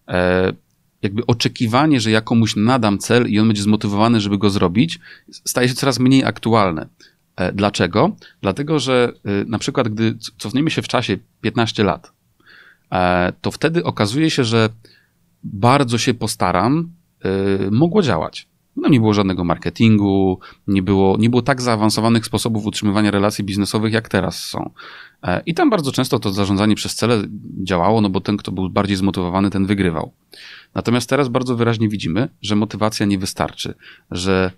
[0.09, 0.53] e,
[1.03, 4.99] jakby oczekiwanie, że ja komuś nadam cel i on będzie zmotywowany, żeby go zrobić,
[5.31, 6.89] staje się coraz mniej aktualne.
[7.37, 8.17] E, dlaczego?
[8.41, 12.13] Dlatego, że e, na przykład, gdy cofniemy się w czasie 15 lat,
[13.41, 14.69] to wtedy okazuje się, że
[15.45, 16.93] bardzo się postaram,
[17.25, 18.49] e, mogło działać.
[18.77, 23.93] No nie było żadnego marketingu, nie było, nie było tak zaawansowanych sposobów utrzymywania relacji biznesowych,
[23.93, 24.71] jak teraz są.
[25.23, 27.23] E, I tam bardzo często to zarządzanie przez cele
[27.63, 30.13] działało, no bo ten, kto był bardziej zmotywowany, ten wygrywał.
[30.75, 33.75] Natomiast teraz bardzo wyraźnie widzimy, że motywacja nie wystarczy,
[34.11, 34.51] że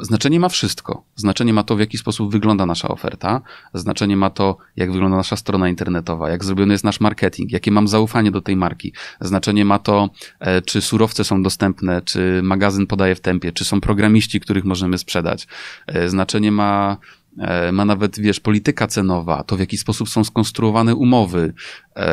[0.00, 1.04] znaczenie ma wszystko.
[1.16, 3.40] Znaczenie ma to, w jaki sposób wygląda nasza oferta,
[3.74, 7.88] znaczenie ma to, jak wygląda nasza strona internetowa, jak zrobiony jest nasz marketing, jakie mam
[7.88, 8.92] zaufanie do tej marki.
[9.20, 13.80] Znaczenie ma to, e, czy surowce są dostępne, czy magazyn podaje w tempie, czy są
[13.80, 15.46] programiści, których możemy sprzedać.
[15.86, 16.96] E, Znaczenie ma
[17.72, 21.54] ma nawet, wiesz, polityka cenowa, to w jaki sposób są skonstruowane umowy,
[21.96, 22.04] e,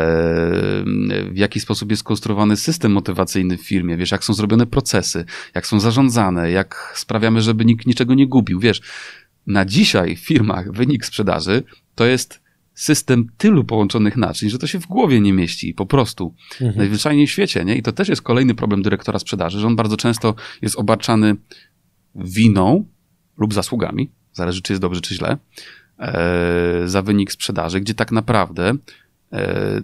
[1.31, 5.67] w jaki sposób jest skonstruowany system motywacyjny w firmie, wiesz, jak są zrobione procesy, jak
[5.67, 8.81] są zarządzane, jak sprawiamy, żeby nikt niczego nie gubił, wiesz.
[9.47, 11.63] Na dzisiaj w firmach wynik sprzedaży
[11.95, 12.41] to jest
[12.73, 16.35] system tylu połączonych naczyń, że to się w głowie nie mieści, po prostu.
[16.51, 16.77] Mhm.
[16.77, 17.75] Najzwyczajniej w świecie, nie?
[17.75, 21.35] I to też jest kolejny problem dyrektora sprzedaży, że on bardzo często jest obarczany
[22.15, 22.85] winą
[23.37, 25.37] lub zasługami, zależy czy jest dobrze, czy źle,
[25.99, 28.73] e, za wynik sprzedaży, gdzie tak naprawdę
[29.33, 29.81] e,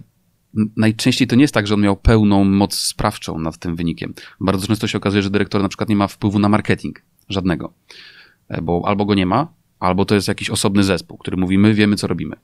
[0.76, 4.14] najczęściej to nie jest tak, że on miał pełną moc sprawczą nad tym wynikiem.
[4.40, 7.72] Bardzo często się okazuje, że dyrektor na przykład nie ma wpływu na marketing, żadnego,
[8.48, 11.74] E, bo albo go nie ma, albo to jest jakiś osobny zespół, który mówi, my
[11.74, 12.36] wiemy, co robimy.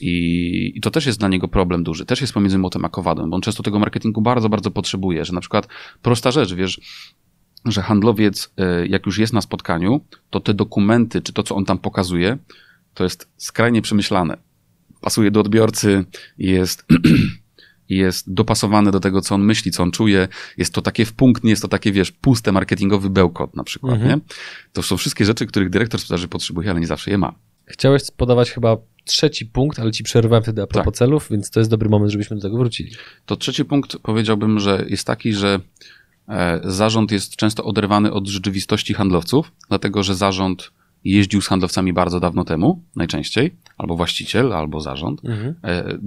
[0.00, 2.06] I, I to też jest dla niego problem duży.
[2.06, 5.32] Też jest pomiędzy motem a kowadłem, bo on często tego marketingu bardzo, bardzo potrzebuje, że
[5.32, 5.68] na przykład
[6.02, 6.80] prosta rzecz, wiesz,
[7.64, 8.50] że handlowiec,
[8.82, 12.38] y, jak już jest na spotkaniu, to te dokumenty, czy to, co on tam pokazuje,
[12.94, 14.36] to jest skrajnie przemyślane.
[15.00, 16.04] Pasuje do odbiorcy,
[16.38, 16.86] jest,
[17.88, 20.28] jest dopasowane do tego, co on myśli, co on czuje.
[20.56, 23.94] Jest to takie w punkt, nie jest to takie, wiesz, puste marketingowy bełkot na przykład,
[23.94, 24.10] Mhm.
[24.10, 24.24] nie?
[24.72, 27.34] To są wszystkie rzeczy, których dyrektor sprzedaży potrzebuje, ale nie zawsze je ma.
[27.66, 30.94] Chciałeś podawać chyba trzeci punkt, ale ci przerwałem wtedy a propos Tak.
[30.98, 32.90] celów, więc to jest dobry moment, żebyśmy do tego wrócili.
[33.26, 35.60] To trzeci punkt powiedziałbym, że jest taki, że e,
[36.64, 40.70] zarząd jest często oderwany od rzeczywistości handlowców, dlatego że zarząd
[41.04, 45.24] jeździł z handlowcami bardzo dawno temu, najczęściej, albo właściciel, albo zarząd.
[45.24, 45.54] Mhm.
[45.64, 45.98] E,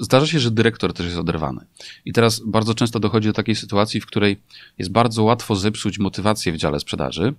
[0.00, 1.60] Zdarza się, że dyrektor też jest oderwany.
[2.04, 4.40] I teraz bardzo często dochodzi do takiej sytuacji, w której
[4.78, 7.34] jest bardzo łatwo zepsuć motywację w dziale sprzedaży,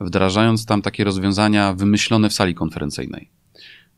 [0.00, 3.28] wdrażając tam takie rozwiązania wymyślone w sali konferencyjnej.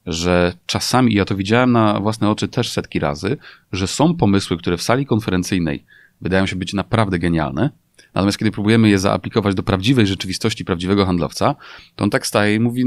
[0.07, 3.37] Że czasami, i ja to widziałem na własne oczy też setki razy,
[3.73, 5.85] że są pomysły, które w sali konferencyjnej
[6.21, 7.71] wydają się być naprawdę genialne,
[8.15, 11.55] natomiast kiedy próbujemy je zaaplikować do prawdziwej rzeczywistości prawdziwego handlowca,
[11.97, 12.85] to on tak staje i mówi,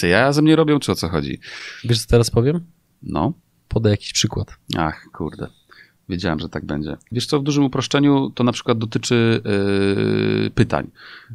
[0.00, 1.40] czy ja ze mnie robią, czy o co chodzi?
[1.84, 2.60] Wiesz, co teraz powiem?
[3.02, 3.32] No,
[3.74, 4.56] Podaj jakiś przykład.
[4.76, 5.48] Ach, kurde.
[6.08, 6.96] Wiedziałem, że tak będzie.
[7.12, 9.42] Wiesz co, w dużym uproszczeniu to na przykład dotyczy
[10.44, 10.90] yy, pytań,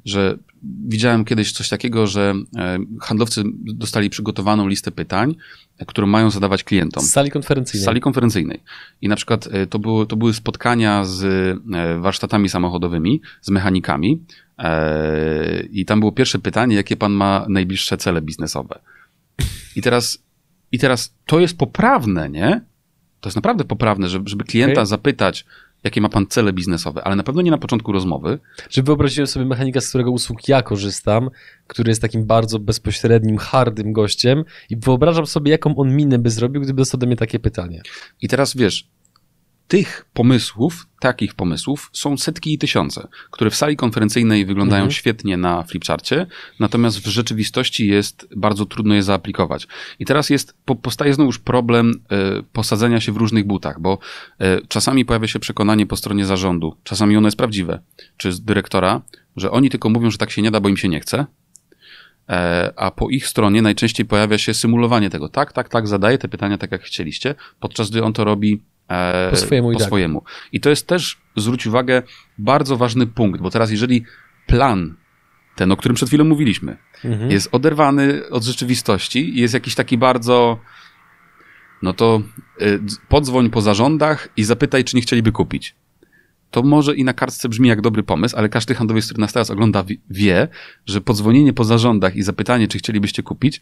[0.05, 2.61] że widziałem kiedyś coś takiego, że yy,
[3.01, 5.35] handlowcy dostali przygotowaną listę pytań,
[5.77, 7.03] e, którą mają zadawać klientom.
[7.03, 7.85] Z sali Z konferencyjnej.
[7.85, 8.59] sali konferencyjnej.
[9.01, 14.23] I na przykład e, to, było, to były spotkania z e, warsztatami samochodowymi, z mechanikami.
[14.57, 18.79] e, I tam było pierwsze pytanie, jakie pan ma najbliższe cele biznesowe.
[19.75, 20.23] I teraz,
[20.71, 22.61] i teraz to jest poprawne, nie?
[23.21, 24.85] To jest naprawdę poprawne, żeby, żeby klienta Okej.
[24.85, 25.45] zapytać,
[25.83, 28.39] jakie ma pan cele biznesowe, ale na pewno nie na początku rozmowy,
[28.69, 31.29] Że wyobraziłem sobie mechanika, z którego usług ja korzystam,
[31.67, 36.61] który jest takim bardzo bezpośrednim, hardym gościem i wyobrażam sobie, jaką on minę by zrobił,
[36.61, 37.81] gdyby dostał do mnie takie pytanie.
[38.21, 38.87] I teraz wiesz,
[39.69, 44.91] tych pomysłów, takich pomysłów są setki i tysiące, które w sali konferencyjnej wyglądają Mhm.
[44.91, 46.27] świetnie na flipcharcie,
[46.59, 49.67] natomiast w rzeczywistości jest bardzo trudno je zaaplikować.
[49.99, 53.97] I teraz jest, po, powstaje znowuż problem e, posadzenia się w różnych butach, bo
[54.39, 57.81] e, czasami pojawia się przekonanie po stronie zarządu, czasami ono jest prawdziwe,
[58.17, 59.01] czy z dyrektora,
[59.35, 61.25] że oni tylko mówią, że tak się nie da, bo im się nie chce,
[62.29, 65.29] E, a po ich stronie najczęściej pojawia się symulowanie tego.
[65.29, 68.63] Tak, tak, tak, zadaje te pytania tak, jak chcieliście, podczas gdy on to robi
[69.31, 69.87] Po swojemu i po tak.
[69.87, 70.23] swojemu.
[70.51, 72.03] I to jest też, zwróć uwagę,
[72.37, 74.03] bardzo ważny punkt, bo teraz jeżeli
[74.47, 74.95] plan,
[75.55, 77.31] ten, o którym przed chwilą mówiliśmy, Mhm.
[77.31, 80.59] jest oderwany od rzeczywistości i jest jakiś taki bardzo,
[81.81, 82.21] no to
[82.61, 85.75] y, dz- podzwoń po zarządach i zapytaj, czy nie chcieliby kupić.
[86.51, 89.49] To może i na kartce brzmi jak dobry pomysł, ale każdy handlowiec, który nas teraz
[89.51, 90.47] ogląda, wi- wie,
[90.85, 93.61] że podzwonienie po zarządach i zapytanie, czy chcielibyście kupić,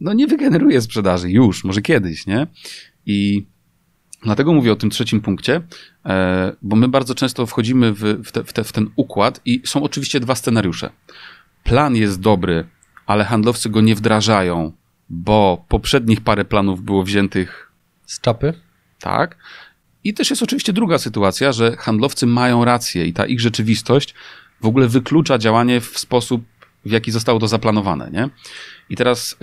[0.00, 2.46] no nie wygeneruje sprzedaży już, może kiedyś, nie?
[3.06, 3.46] I
[4.24, 5.62] dlatego mówię o tym trzecim punkcie,
[6.06, 9.62] e, bo my bardzo często wchodzimy w, w, te, w, te, w ten układ i
[9.64, 10.90] są oczywiście dwa scenariusze.
[11.64, 12.66] Plan jest dobry,
[13.06, 14.72] ale handlowcy go nie wdrażają,
[15.08, 17.72] bo poprzednich parę planów było wziętych
[18.06, 18.54] Z czapy?
[19.00, 19.36] tak.
[20.04, 24.14] I też jest oczywiście druga sytuacja, że handlowcy mają rację i ta ich rzeczywistość
[24.60, 26.44] w ogóle wyklucza działanie w sposób,
[26.84, 28.28] w jaki zostało to zaplanowane, nie?
[28.90, 29.36] I teraz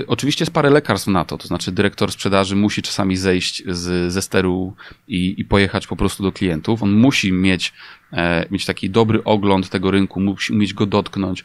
[0.00, 4.12] y, oczywiście jest parę lekarstw na to, to znaczy dyrektor sprzedaży musi czasami zejść z,
[4.12, 4.74] ze steru
[5.08, 6.82] i, i pojechać po prostu do klientów.
[6.82, 7.72] On musi mieć,
[8.12, 11.44] e, mieć taki dobry ogląd tego rynku, musi umieć go dotknąć.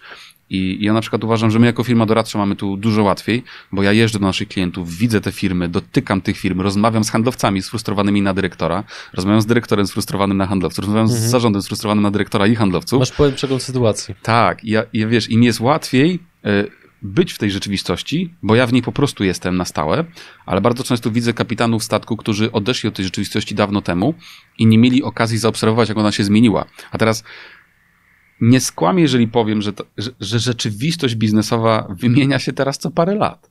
[0.49, 3.83] I ja na przykład uważam, że my jako firma doradcza mamy tu dużo łatwiej, bo
[3.83, 8.21] ja jeżdżę do naszych klientów, widzę te firmy, dotykam tych firm, rozmawiam z handlowcami sfrustrowanymi
[8.21, 8.83] na dyrektora,
[9.13, 12.99] rozmawiam z dyrektorem sfrustrowanym na handlowców, rozmawiam z zarządem sfrustrowanym na dyrektora i handlowców.
[12.99, 14.15] Masz pełen przegląd sytuacji.
[14.21, 16.63] Tak, ja, ja wiesz, im jest łatwiej e,
[17.01, 20.05] być w tej rzeczywistości, bo ja w niej po prostu jestem na stałe,
[20.45, 24.13] ale bardzo często widzę kapitanów statku, którzy odeszli od tej rzeczywistości dawno temu
[24.57, 26.65] i nie mieli okazji zaobserwować, jak ona się zmieniła.
[26.91, 27.23] A teraz
[28.41, 33.15] nie skłamię, jeżeli powiem, że, to, że, że rzeczywistość biznesowa wymienia się teraz co parę
[33.15, 33.49] lat.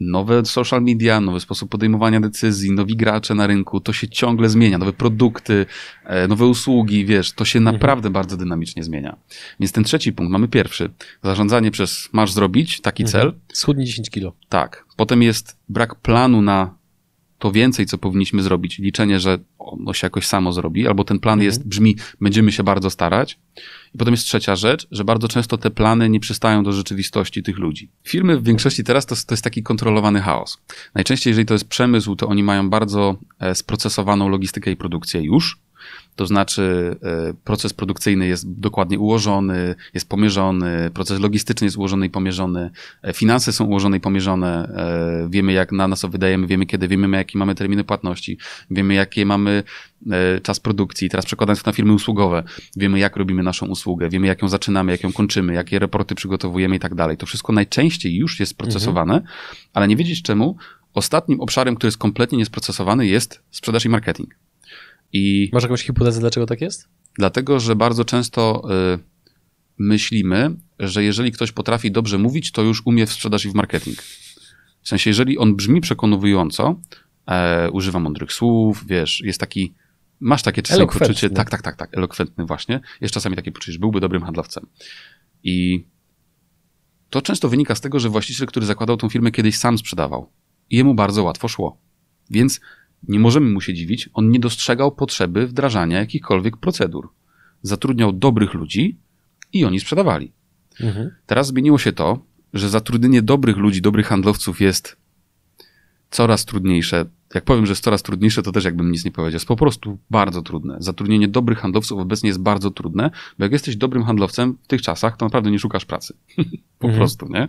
[0.00, 4.78] Nowe social media, nowy sposób podejmowania decyzji, nowi gracze na rynku, to się ciągle zmienia,
[4.78, 5.66] nowe produkty,
[6.04, 9.16] e, nowe usługi, wiesz, to się naprawdę bardzo dynamicznie zmienia.
[9.60, 10.90] Więc ten trzeci punkt, mamy pierwszy.
[11.22, 13.32] Zarządzanie przez masz zrobić taki cel.
[13.52, 14.32] Schudnij 10 kilo.
[14.48, 14.84] Tak.
[14.96, 16.74] Potem jest brak planu na
[17.38, 18.78] to więcej, co powinniśmy zrobić.
[18.78, 22.90] Liczenie, że ono się jakoś samo zrobi, albo ten plan jest, brzmi, będziemy się bardzo
[22.90, 23.38] starać.
[23.94, 27.58] I potem jest trzecia rzecz, że bardzo często te plany nie przystają do rzeczywistości tych
[27.58, 27.90] ludzi.
[28.04, 30.58] Firmy w większości teraz to, to jest taki kontrolowany chaos.
[30.94, 35.65] Najczęściej, jeżeli to jest przemysł, to oni mają bardzo e, sprocesowaną logistykę i produkcję już.
[36.16, 42.10] To znaczy, e, proces produkcyjny jest dokładnie ułożony, jest pomierzony, proces logistyczny jest ułożony i
[42.10, 42.70] pomierzony,
[43.02, 47.16] e, finanse są ułożone i pomierzone, e, wiemy jak na nas wydajemy, wiemy kiedy, wiemy
[47.16, 48.38] jakie mamy terminy płatności,
[48.70, 49.62] wiemy jakie mamy
[50.42, 51.08] czas produkcji.
[51.10, 52.42] Teraz przekładając to na firmy usługowe,
[52.76, 56.76] wiemy jak robimy naszą usługę, wiemy jak ją zaczynamy, jak ją kończymy, jakie raporty przygotowujemy
[56.76, 57.16] i tak dalej.
[57.16, 59.22] To wszystko najczęściej już jest procesowane,
[59.74, 60.56] ale nie wiedzieć czemu.
[60.94, 64.45] Ostatnim obszarem, który jest kompletnie niesprocesowany jest sprzedaż i marketing.
[65.16, 66.88] I Masz jakąś hipotezę, dlaczego tak jest?
[67.14, 68.62] Dlatego, że bardzo często
[68.94, 68.98] y,
[69.78, 74.02] myślimy, że jeżeli ktoś potrafi dobrze mówić, to już umie w sprzedaż i w marketing.
[74.82, 76.80] W sensie, jeżeli on brzmi przekonująco,
[77.26, 79.74] e, używa mądrych słów, wiesz, jest taki,
[80.20, 83.78] masz takie czasami poczucie, tak, tak, tak, tak, elokwentny właśnie, jest czasami takie poczucie, że
[83.78, 84.66] byłby dobrym handlowcem.
[85.42, 85.86] I
[87.10, 90.30] to często wynika z tego, że właściciel, który zakładał tą firmę, kiedyś sam sprzedawał.
[90.70, 91.78] I jemu bardzo łatwo szło.
[92.30, 92.60] Więc
[93.08, 97.08] nie możemy mu się dziwić, on nie dostrzegał potrzeby wdrażania jakichkolwiek procedur.
[97.62, 98.96] Zatrudniał dobrych ludzi
[99.52, 100.32] i oni sprzedawali.
[100.80, 101.10] Mhm.
[101.26, 102.18] Teraz zmieniło się to,
[102.54, 104.96] że zatrudnienie dobrych ludzi, dobrych handlowców jest
[106.10, 107.04] coraz trudniejsze.
[107.34, 109.36] Jak powiem, że jest coraz trudniejsze, to też jakbym nic nie powiedział.
[109.36, 110.76] Jest po prostu bardzo trudne.
[110.78, 115.16] Zatrudnienie dobrych handlowców obecnie jest bardzo trudne, bo jak jesteś dobrym handlowcem w tych czasach,
[115.16, 116.14] to naprawdę nie szukasz pracy.
[116.78, 116.96] po mhm.
[116.96, 117.48] prostu, nie?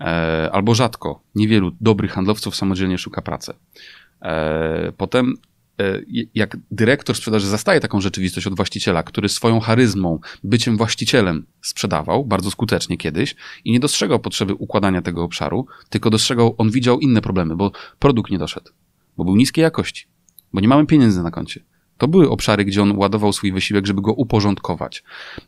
[0.00, 1.22] E, albo rzadko.
[1.34, 3.52] Niewielu dobrych handlowców samodzielnie szuka pracy.
[4.22, 5.34] E, potem
[5.80, 6.00] E,
[6.34, 12.50] jak dyrektor sprzedaży zastaje taką rzeczywistość od właściciela, który swoją charyzmą, byciem właścicielem sprzedawał bardzo
[12.50, 17.56] skutecznie kiedyś i nie dostrzegał potrzeby układania tego obszaru, tylko dostrzegał, on widział inne problemy,
[17.56, 18.70] bo produkt nie doszedł,
[19.16, 20.06] bo był niskiej jakości,
[20.52, 21.60] bo nie mamy pieniędzy na koncie.
[21.98, 25.04] To były obszary, gdzie on ładował swój wysiłek, żeby go uporządkować.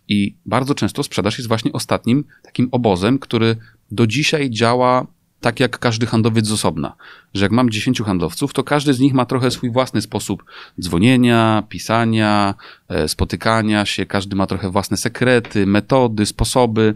[0.08, 3.56] I bardzo często sprzedaż jest właśnie ostatnim takim obozem, który
[3.90, 5.06] do dzisiaj działa
[5.40, 6.92] tak jak każdy handlowiec z osobna,
[7.34, 10.44] że jak mam 10 handlowców, to każdy z nich ma trochę swój własny sposób
[10.80, 12.54] dzwonienia, pisania,
[12.88, 16.94] e, spotykania się, każdy ma trochę własne sekrety, metody, sposoby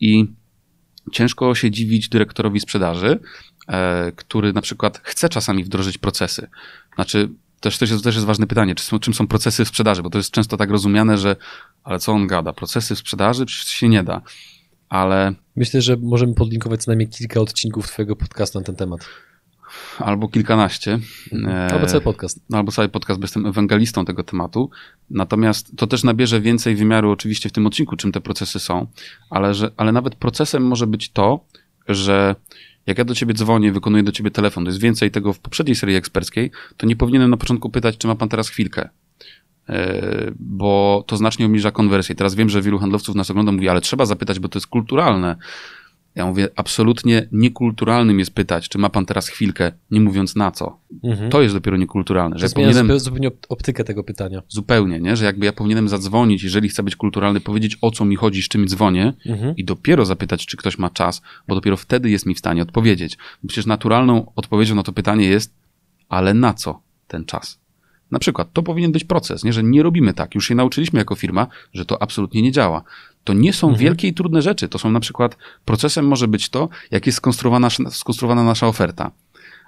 [0.00, 0.26] i
[1.12, 3.20] ciężko się dziwić dyrektorowi sprzedaży,
[3.68, 6.48] e, który na przykład chce czasami wdrożyć procesy.
[6.94, 7.28] Znaczy,
[7.60, 10.10] też, też, jest, też jest ważne pytanie, czy są, czym są procesy w sprzedaży, bo
[10.10, 11.36] to jest często tak rozumiane, że
[11.84, 14.22] ale co on gada, procesy w sprzedaży przecież się nie da
[14.88, 15.34] ale...
[15.56, 19.08] Myślę, że możemy podlinkować co najmniej kilka odcinków twojego podcastu na ten temat.
[19.98, 20.98] Albo kilkanaście.
[21.32, 21.72] Mhm.
[21.72, 22.40] Albo cały podcast.
[22.52, 24.70] Albo cały podcast, bo jestem ewangelistą tego tematu.
[25.10, 28.86] Natomiast to też nabierze więcej wymiaru oczywiście w tym odcinku, czym te procesy są,
[29.30, 31.44] ale, że, ale nawet procesem może być to,
[31.88, 32.34] że
[32.86, 35.74] jak ja do ciebie dzwonię, wykonuję do ciebie telefon, to jest więcej tego w poprzedniej
[35.74, 38.88] serii eksperckiej, to nie powinienem na początku pytać, czy ma pan teraz chwilkę.
[40.38, 42.14] Bo to znacznie obniża konwersję.
[42.14, 45.36] Teraz wiem, że wielu handlowców nas ogląda, mówi, ale trzeba zapytać, bo to jest kulturalne.
[46.14, 50.78] Ja mówię, absolutnie niekulturalnym jest pytać, czy ma pan teraz chwilkę, nie mówiąc na co.
[51.04, 51.30] Mhm.
[51.30, 52.38] To jest dopiero niekulturalne.
[52.38, 54.42] Że ja powinienem, zupełnie optykę tego pytania.
[54.48, 55.16] Zupełnie, nie?
[55.16, 58.48] Że jakby ja powinienem zadzwonić, jeżeli chcę być kulturalny, powiedzieć o co mi chodzi, z
[58.48, 59.56] czym dzwonię mhm.
[59.56, 63.18] i dopiero zapytać, czy ktoś ma czas, bo dopiero wtedy jest mi w stanie odpowiedzieć.
[63.46, 65.54] Przecież naturalną odpowiedzią na to pytanie jest,
[66.08, 67.58] ale na co ten czas?
[68.10, 69.52] Na przykład, to powinien być proces, nie?
[69.52, 70.34] że nie robimy tak.
[70.34, 72.82] Już się nauczyliśmy jako firma, że to absolutnie nie działa.
[73.24, 73.84] To nie są mhm.
[73.84, 74.68] wielkie i trudne rzeczy.
[74.68, 79.10] To są na przykład, procesem może być to, jak jest skonstruowana, skonstruowana nasza oferta.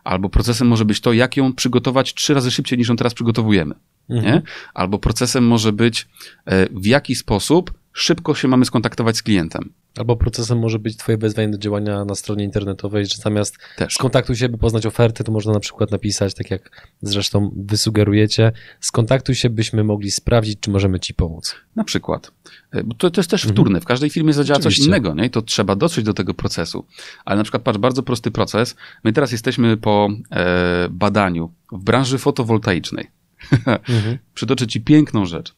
[0.04, 3.74] Albo procesem może być to, jak ją przygotować trzy razy szybciej niż ją teraz przygotowujemy.
[4.10, 4.34] Mhm.
[4.34, 4.42] Nie?
[4.74, 6.08] Albo procesem może być,
[6.46, 9.72] e, w jaki sposób szybko się mamy skontaktować z klientem.
[9.98, 13.94] Albo procesem może być twoje wezwanie do działania na stronie internetowej, że zamiast Też.
[13.94, 18.52] skontaktuj się, by poznać ofertę, to można na przykład napisać, tak jak zresztą wy sugerujecie,
[18.80, 21.54] skontaktuj się, byśmy mogli sprawdzić, czy możemy ci pomóc.
[21.76, 22.32] Na przykład.
[22.72, 23.54] E, to, to jest też mhm.
[23.54, 23.80] wtórne.
[23.80, 24.82] W każdej firmie zadziała Oczywiście.
[24.82, 25.26] coś innego, nie?
[25.26, 26.86] I to trzeba dotrzeć do tego procesu.
[27.24, 28.76] Ale na przykład, patrz, bardzo prosty proces.
[29.04, 33.10] My teraz jesteśmy po e, badaniu w branży fotowoltaicznej.
[33.66, 34.18] Mhm.
[34.34, 35.54] Przytoczę ci piękną rzecz.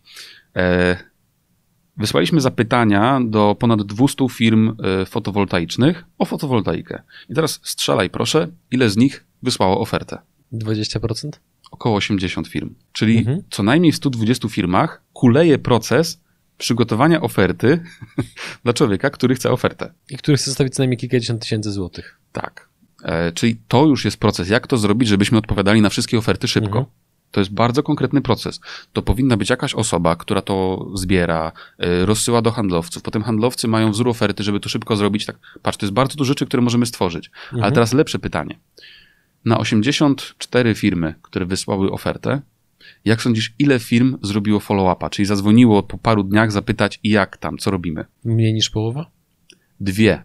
[0.57, 1.10] E,
[2.01, 7.03] Wysłaliśmy zapytania do ponad 200 firm e, fotowoltaicznych o fotowoltaikę.
[7.29, 10.19] I teraz strzelaj proszę, ile z nich wysłało ofertę?
[10.53, 11.31] 20%?
[11.71, 12.75] Około 80 firm.
[12.93, 13.43] Czyli mhm.
[13.51, 16.21] co najmniej w 120 firmach kuleje proces
[16.59, 17.81] przygotowania oferty
[18.65, 19.93] dla człowieka, który chce ofertę.
[20.11, 22.19] I który chce zostawić co najmniej kilkadziesiąt tysięcy złotych.
[22.33, 22.69] Tak.
[23.03, 24.49] E, czyli to już jest proces.
[24.49, 26.79] Jak to zrobić, żebyśmy odpowiadali na wszystkie oferty szybko?
[26.79, 26.87] Mhm.
[27.31, 28.61] To jest bardzo konkretny proces.
[28.93, 31.53] To powinna być jakaś osoba, która to zbiera,
[31.85, 33.03] y, rozsyła do handlowców.
[33.03, 35.27] Potem handlowcy mają wzór oferty, żeby to szybko zrobić.
[35.27, 37.31] Tak, patrz, to jest bardzo dużo rzeczy, które możemy stworzyć.
[37.45, 37.63] Mhm.
[37.63, 38.59] Ale teraz lepsze pytanie.
[39.45, 42.43] Na 84 firmy, które wysłały ofertę,
[43.05, 45.11] jak sądzisz, ile firm zrobiło follow-upa?
[45.11, 48.05] Czyli zadzwoniło po paru dniach zapytać, jak tam, co robimy?
[48.25, 49.11] Mniej niż połowa?
[49.81, 50.23] Dwie.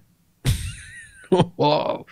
[1.58, 2.06] wow.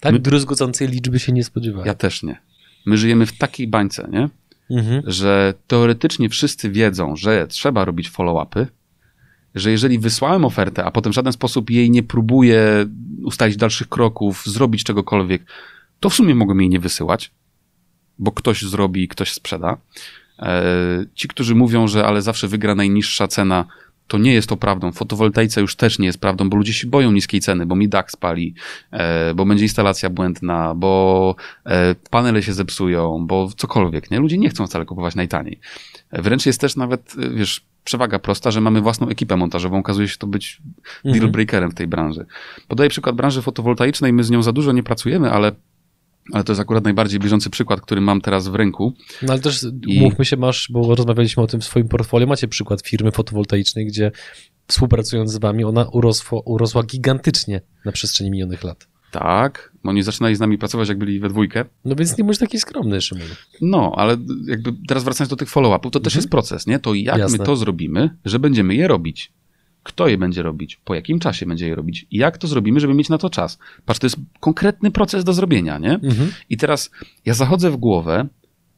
[0.00, 0.18] Tak My...
[0.18, 1.86] druzgocącej liczby się nie spodziewałem.
[1.86, 2.40] Ja też nie.
[2.88, 4.28] My żyjemy w takiej bańce, nie?
[4.70, 5.02] Mhm.
[5.06, 8.66] Że teoretycznie wszyscy wiedzą, że trzeba robić follow-upy,
[9.54, 12.86] że jeżeli wysłałem ofertę, a potem w żaden sposób jej nie próbuję
[13.24, 15.42] ustalić dalszych kroków, zrobić czegokolwiek,
[16.00, 17.30] to w sumie mogłem jej nie wysyłać,
[18.18, 19.76] bo ktoś zrobi i ktoś sprzeda.
[20.38, 20.62] E,
[21.14, 23.64] ci, którzy mówią, że ale zawsze wygra najniższa cena,
[24.08, 24.92] to nie jest to prawdą.
[24.92, 28.10] Fotowoltaice już też nie jest prawdą, bo ludzie się boją niskiej ceny, bo mi dach
[28.10, 28.54] spali,
[28.90, 31.34] e, bo będzie instalacja błędna, bo
[31.66, 34.18] e, panele się zepsują, bo cokolwiek, nie?
[34.18, 35.60] Ludzie nie chcą wcale kupować najtaniej.
[36.10, 39.78] E, wręcz jest też nawet, wiesz, przewaga prosta, że mamy własną ekipę montażową.
[39.78, 40.60] Okazuje się to być
[41.04, 41.20] mhm.
[41.20, 42.26] deal breakerem w tej branży.
[42.68, 44.12] Podaję przykład branży fotowoltaicznej.
[44.12, 45.52] My z nią za dużo nie pracujemy, ale
[46.32, 48.94] ale to jest akurat najbardziej bieżący przykład, który mam teraz w ręku.
[49.22, 50.00] No ale też I...
[50.00, 54.12] mówmy się, masz, bo rozmawialiśmy o tym w swoim portfolio, macie przykład firmy fotowoltaicznej, gdzie
[54.66, 58.88] współpracując z wami, ona urosło, urosła gigantycznie na przestrzeni minionych lat.
[59.10, 61.64] Tak, oni zaczynali z nami pracować, jak byli we dwójkę.
[61.84, 63.26] No więc nie bądź taki skromny, Szymon.
[63.60, 66.18] No, ale jakby teraz wracając do tych follow-upów, to też Mhm.
[66.18, 66.78] jest proces, nie?
[66.78, 67.38] To jak Jasne.
[67.38, 69.32] my to zrobimy, że będziemy je robić?
[69.88, 70.80] Kto je będzie robić?
[70.84, 72.06] Po jakim czasie będzie je robić?
[72.10, 73.58] I jak to zrobimy, żeby mieć na to czas?
[73.86, 75.92] Patrz, to jest konkretny proces do zrobienia, nie?
[75.92, 76.32] Mhm.
[76.50, 76.90] I teraz
[77.24, 78.26] ja zachodzę w głowę,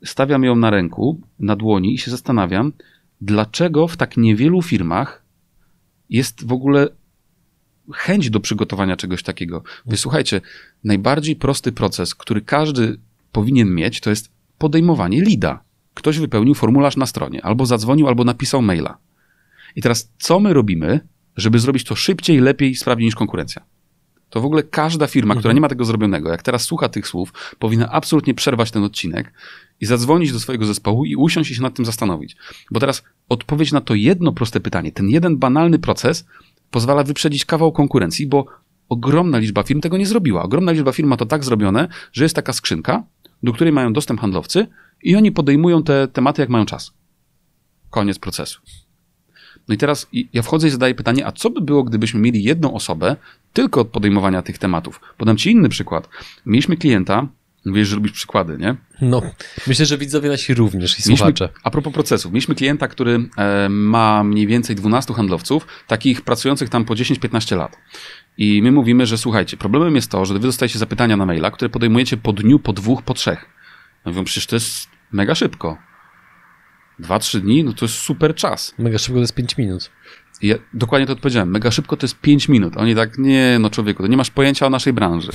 [0.04, 2.72] stawiam ją na ręku, na dłoni i się zastanawiam,
[3.20, 5.22] dlaczego w tak niewielu firmach
[6.10, 6.88] jest w ogóle
[7.92, 9.62] chęć do przygotowania czegoś takiego.
[9.86, 10.40] Wysłuchajcie,
[10.84, 12.98] najbardziej prosty proces, który każdy
[13.32, 15.62] powinien mieć, to jest podejmowanie lida.
[15.94, 18.98] Ktoś wypełnił formularz na stronie, albo zadzwonił, albo napisał maila.
[19.76, 21.00] I teraz co my robimy,
[21.36, 23.62] żeby zrobić to szybciej, lepiej, sprawniej niż konkurencja?
[24.30, 27.32] To w ogóle każda firma, która nie ma tego zrobionego, jak teraz słucha tych słów,
[27.58, 29.32] powinna absolutnie przerwać ten odcinek
[29.80, 32.36] i zadzwonić do swojego zespołu i usiąść i się nad tym zastanowić.
[32.70, 36.26] Bo teraz odpowiedź na to jedno proste pytanie, ten jeden banalny proces
[36.70, 38.46] pozwala wyprzedzić kawał konkurencji, bo
[38.88, 40.42] ogromna liczba firm tego nie zrobiła.
[40.42, 43.04] Ogromna liczba firm ma to tak zrobione, że jest taka skrzynka,
[43.42, 44.66] do której mają dostęp handlowcy
[45.02, 46.92] i oni podejmują te tematy, jak mają czas.
[47.90, 48.60] Koniec procesu.
[49.70, 52.74] No i teraz ja wchodzę i zadaję pytanie, a co by było, gdybyśmy mieli jedną
[52.74, 53.16] osobę
[53.52, 55.00] tylko od podejmowania tych tematów?
[55.16, 56.08] Podam ci inny przykład.
[56.46, 57.28] Mieliśmy klienta,
[57.66, 58.76] wiesz, że lubisz przykłady, nie?
[59.00, 59.22] No,
[59.66, 61.48] myślę, że widzowie nasi również i Mieliśmy, słuchacze.
[61.62, 66.84] a propos procesów, mieliśmy klienta, który e, ma mniej więcej 12 handlowców, takich pracujących tam
[66.84, 67.76] po 10-15 lat.
[68.38, 71.68] I my mówimy, że słuchajcie, problemem jest to, że wy dostajecie zapytania na maila, które
[71.68, 73.46] podejmujecie po dniu, po dwóch, po trzech.
[74.04, 75.89] No mówią, przecież to jest mega szybko.
[77.00, 78.74] Dwa, trzy dni, no to jest super czas.
[78.78, 79.90] Mega szybko to jest 5 minut.
[80.42, 81.50] Ja dokładnie to odpowiedziałem.
[81.50, 82.76] Mega szybko to jest 5 minut.
[82.76, 85.30] Oni tak, nie, no człowieku, to nie masz pojęcia o naszej branży.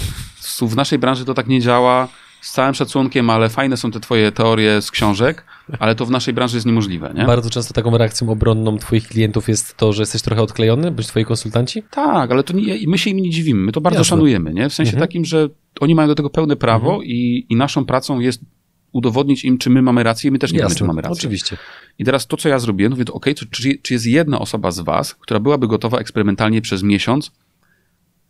[0.61, 2.07] W naszej branży to tak nie działa.
[2.41, 5.45] Z całym szacunkiem, ale fajne są te twoje teorie z książek,
[5.80, 7.26] ale to w naszej branży jest niemożliwe, nie?
[7.26, 11.26] Bardzo często taką reakcją obronną twoich klientów jest to, że jesteś trochę odklejony, bądź twoi
[11.26, 11.84] konsultanci?
[11.91, 13.61] Tak, ale to nie, my się im nie dziwimy.
[13.61, 14.09] My to bardzo Jasne.
[14.09, 14.70] szanujemy, nie?
[14.70, 15.07] W sensie Mhm.
[15.07, 15.49] takim, że
[15.80, 18.41] oni mają do tego pełne prawo i, i naszą pracą jest
[18.95, 21.13] udowodnić im, czy my mamy rację i my też nie wiemy, czy mamy rację.
[21.13, 21.57] oczywiście.
[21.99, 24.79] I teraz to, co ja zrobiłem, mówię, to to czy, czy jest jedna osoba z
[24.79, 27.31] was, która byłaby gotowa eksperymentalnie przez miesiąc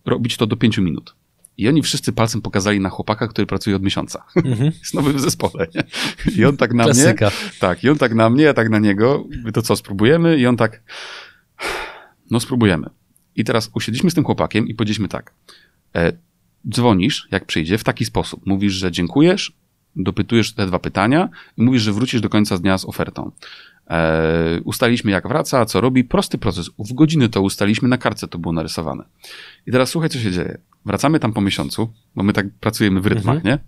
[0.05, 1.16] robić to do pięciu minut?
[1.57, 4.24] I oni wszyscy palcem pokazali na chłopaka, który pracuje od miesiąca.
[4.36, 4.72] Mhm.
[4.80, 5.84] Jest nowy w zespole, nie?
[6.38, 7.32] I on tak na mnie, Klasyka.
[7.59, 10.38] tak, i on tak na mnie, ja tak na niego, Mówię, to co, spróbujemy?
[10.38, 10.84] I on tak,
[12.32, 12.89] no spróbujemy.
[13.36, 15.34] I teraz usiedliśmy z tym chłopakiem i powiedzieliśmy tak,
[15.95, 16.11] e,
[16.70, 18.45] dzwonisz, jak przyjdzie, w taki sposób.
[18.45, 19.53] Mówisz, że dziękujesz,
[19.96, 23.32] dopytujesz te dwa pytania i mówisz, że wrócisz do końca dnia z ofertą.
[23.89, 26.04] E, ustaliliśmy, jak wraca, co robi.
[26.04, 26.70] Prosty proces.
[26.80, 29.04] W godziny to ustaliśmy, na kartce to było narysowane.
[29.68, 30.58] I teraz słuchaj, co się dzieje.
[30.86, 33.60] Wracamy tam po miesiącu, bo my tak pracujemy w rytmach, nie?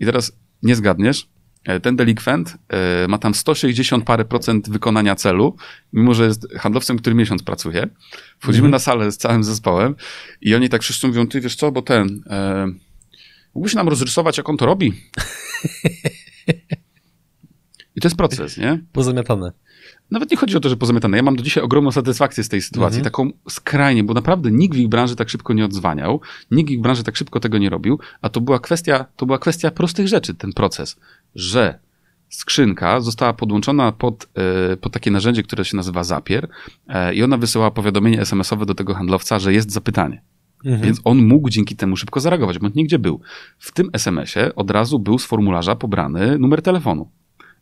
[0.00, 0.32] I teraz
[0.62, 1.28] nie zgadniesz,
[1.64, 5.56] e, ten delikwent e, ma tam 160 parę procent wykonania celu,
[5.92, 7.88] mimo że jest handlowcem, który miesiąc pracuje.
[8.38, 9.94] Wchodzimy na salę z całym zespołem
[10.40, 12.22] i oni tak wszyscy mówią, ty wiesz co, bo ten...
[12.26, 12.66] E,
[13.54, 14.92] mógłbyś nam rozrysować, jak on to robi?
[17.96, 18.80] I to jest proces, nie?
[18.92, 19.52] Pozamiatane.
[20.10, 21.16] Nawet nie chodzi o to, że pozamiatane.
[21.16, 23.04] Ja mam do dzisiaj ogromną satysfakcję z tej sytuacji, Mhm.
[23.04, 26.80] taką skrajnie, bo naprawdę nikt w ich branży tak szybko nie odzwaniał, nikt w ich
[26.80, 30.34] branży tak szybko tego nie robił, a to była kwestia, to była kwestia prostych rzeczy,
[30.34, 30.96] ten proces,
[31.34, 31.78] że
[32.28, 34.28] skrzynka została podłączona pod,
[34.72, 36.48] e, pod takie narzędzie, które się nazywa Zapier
[36.88, 40.22] e, i ona wysyłała powiadomienie SMS-owe do tego handlowca, że jest zapytanie.
[40.64, 40.82] Mhm.
[40.82, 43.20] Więc on mógł dzięki temu szybko zareagować, bo nigdzie był.
[43.58, 47.10] W tym SMS-ie od razu był z formularza pobrany numer telefonu.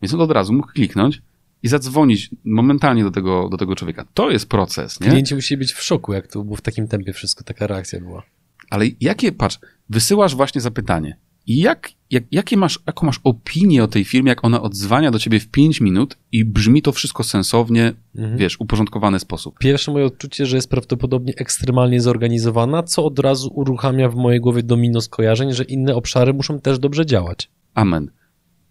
[0.02, 1.22] Więc on od razu mógł kliknąć
[1.62, 4.04] i zadzwonić momentalnie do tego, do tego człowieka.
[4.14, 5.08] To jest proces, nie?
[5.08, 8.22] Klienci musieli być w szoku, jak to było w takim tempie wszystko, taka reakcja była.
[8.70, 11.16] Ale jakie, patrz, wysyłasz właśnie zapytanie.
[11.46, 15.18] I jak, jak, jakie masz, jaką masz opinię o tej firmie, jak ona odzwania do
[15.18, 18.36] ciebie w 5 minut i brzmi to wszystko sensownie, Mhm.
[18.38, 19.58] wiesz, uporządkowany sposób.
[19.58, 24.62] Pierwsze moje odczucie, że jest prawdopodobnie ekstremalnie zorganizowana, co od razu uruchamia w mojej głowie
[24.62, 27.50] domino skojarzeń, że inne obszary muszą też dobrze działać.
[27.74, 28.10] Amen.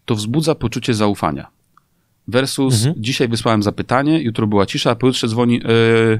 [0.05, 1.47] To wzbudza poczucie zaufania.
[2.27, 2.95] Versus Mhm.
[3.03, 6.19] dzisiaj wysłałem zapytanie, jutro była cisza, a pojutrze dzwoni, yy,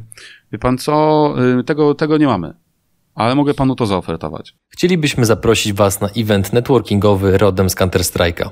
[0.52, 2.54] wie pan co, yy, tego, tego nie mamy,
[3.20, 4.55] ale mogę panu to zaofertować.
[4.70, 8.49] Chcielibyśmy zaprosić Was na event networkingowy rodem z Counter-Strike'a.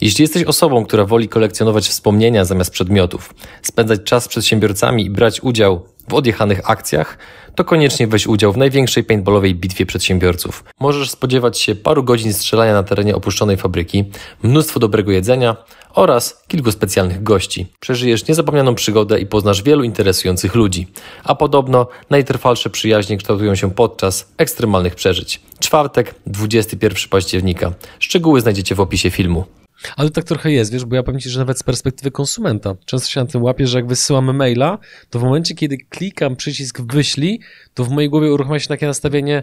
[0.00, 5.40] Jeśli jesteś osobą, która woli kolekcjonować wspomnienia zamiast przedmiotów, spędzać czas z przedsiębiorcami i brać
[5.42, 7.18] udział w odjechanych akcjach,
[7.54, 10.64] to koniecznie weź udział w największej paintballowej bitwie przedsiębiorców.
[10.80, 14.04] Możesz spodziewać się paru godzin strzelania na terenie opuszczonej fabryki,
[14.42, 15.56] mnóstwo dobrego jedzenia
[15.94, 17.66] oraz kilku specjalnych gości.
[17.80, 20.86] Przeżyjesz niezapomnianą przygodę i poznasz wielu interesujących ludzi.
[21.24, 25.40] A podobno najtrwalsze przyjaźnie kształtują się podczas ekstremalnych przeżyć.
[25.60, 27.72] Czwartek, 21 października.
[27.98, 29.61] Szczegóły znajdziecie w opisie filmu.
[29.96, 33.10] Ale tak trochę jest, wiesz, bo ja powiem ci, że nawet z perspektywy konsumenta, często
[33.10, 34.78] się na tym łapię, że jak wysyłamy maila,
[35.10, 37.40] to w momencie, kiedy klikam przycisk wyślij,
[37.74, 39.42] to w mojej głowie uruchamia się takie nastawienie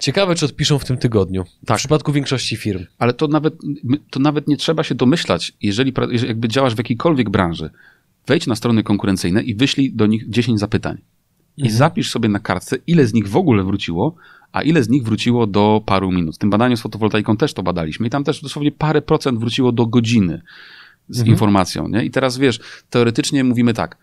[0.00, 1.44] ciekawe, czy odpiszą w tym tygodniu.
[1.66, 1.76] Tak.
[1.76, 2.84] W przypadku większości firm.
[2.98, 3.54] Ale to nawet,
[4.10, 7.70] to nawet nie trzeba się domyślać, jeżeli, jeżeli jakby działasz w jakiejkolwiek branży,
[8.26, 10.98] wejdź na strony konkurencyjne i wyślij do nich 10 zapytań.
[11.60, 11.78] I mhm.
[11.78, 14.14] zapisz sobie na kartce, ile z nich w ogóle wróciło,
[14.52, 16.34] a ile z nich wróciło do paru minut.
[16.34, 19.72] W tym badaniu z fotowoltaiką też to badaliśmy i tam też dosłownie parę procent wróciło
[19.72, 20.42] do godziny
[21.08, 21.34] z mhm.
[21.34, 21.88] informacją.
[21.88, 22.04] Nie?
[22.04, 23.96] I teraz wiesz, teoretycznie mówimy tak,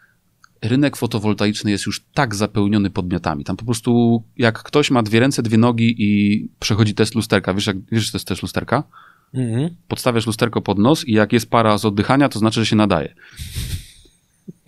[0.62, 3.44] rynek fotowoltaiczny jest już tak zapełniony podmiotami.
[3.44, 7.68] Tam po prostu, jak ktoś ma dwie ręce, dwie nogi i przechodzi test lusterka, wiesz,
[7.68, 8.84] jak, wiesz, to jest test lusterka?
[9.34, 9.70] Mhm.
[9.88, 13.16] Podstawiasz lusterko pod nos i jak jest para z oddychania, to znaczy, że się nadaje.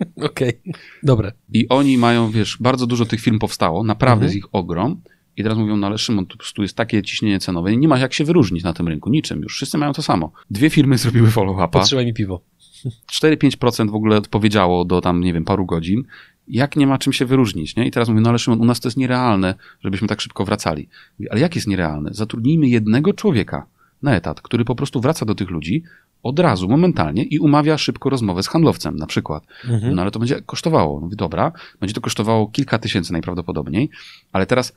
[0.16, 0.82] Okej, okay.
[1.02, 1.32] dobre.
[1.52, 4.32] I oni mają, wiesz, bardzo dużo tych firm powstało, naprawdę mhm.
[4.32, 5.00] z ich ogrom.
[5.36, 8.14] I teraz mówią, no ale Szymon, tu prostu jest takie ciśnienie cenowe, nie ma jak
[8.14, 9.54] się wyróżnić na tym rynku, niczym już.
[9.54, 10.32] Wszyscy mają to samo.
[10.50, 11.68] Dwie firmy zrobiły follow-upa.
[11.68, 12.42] Potrzymaj mi piwo.
[13.12, 16.02] 4-5% w ogóle odpowiedziało do tam, nie wiem, paru godzin.
[16.48, 17.86] Jak nie ma czym się wyróżnić, nie?
[17.86, 20.88] I teraz mówię, no ale Szymon, u nas to jest nierealne, żebyśmy tak szybko wracali.
[21.18, 22.10] Mówię, ale jak jest nierealne?
[22.12, 23.66] Zatrudnijmy jednego człowieka
[24.02, 25.82] na etat, który po prostu wraca do tych ludzi,
[26.22, 29.46] od razu, momentalnie i umawia szybko rozmowę z handlowcem na przykład.
[29.68, 29.94] Mhm.
[29.94, 31.00] No ale to będzie kosztowało.
[31.00, 33.90] Mówię, dobra, będzie to kosztowało kilka tysięcy najprawdopodobniej,
[34.32, 34.72] ale teraz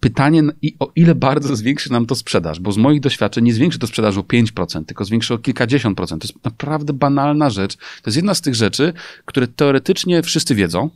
[0.00, 0.42] pytanie,
[0.78, 4.16] o ile bardzo zwiększy nam to sprzedaż, bo z moich doświadczeń nie zwiększy to sprzedaż
[4.16, 6.22] o 5%, tylko zwiększy o kilkadziesiąt procent.
[6.22, 7.76] To jest naprawdę banalna rzecz.
[7.76, 8.92] To jest jedna z tych rzeczy,
[9.24, 10.90] które teoretycznie wszyscy wiedzą,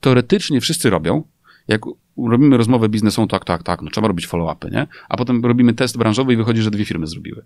[0.00, 1.22] teoretycznie wszyscy robią,
[1.68, 1.80] jak
[2.16, 4.86] robimy rozmowę biznesową, tak, tak, tak, no trzeba robić follow-upy, nie?
[5.08, 7.42] A potem robimy test branżowy i wychodzi, że dwie firmy zrobiły.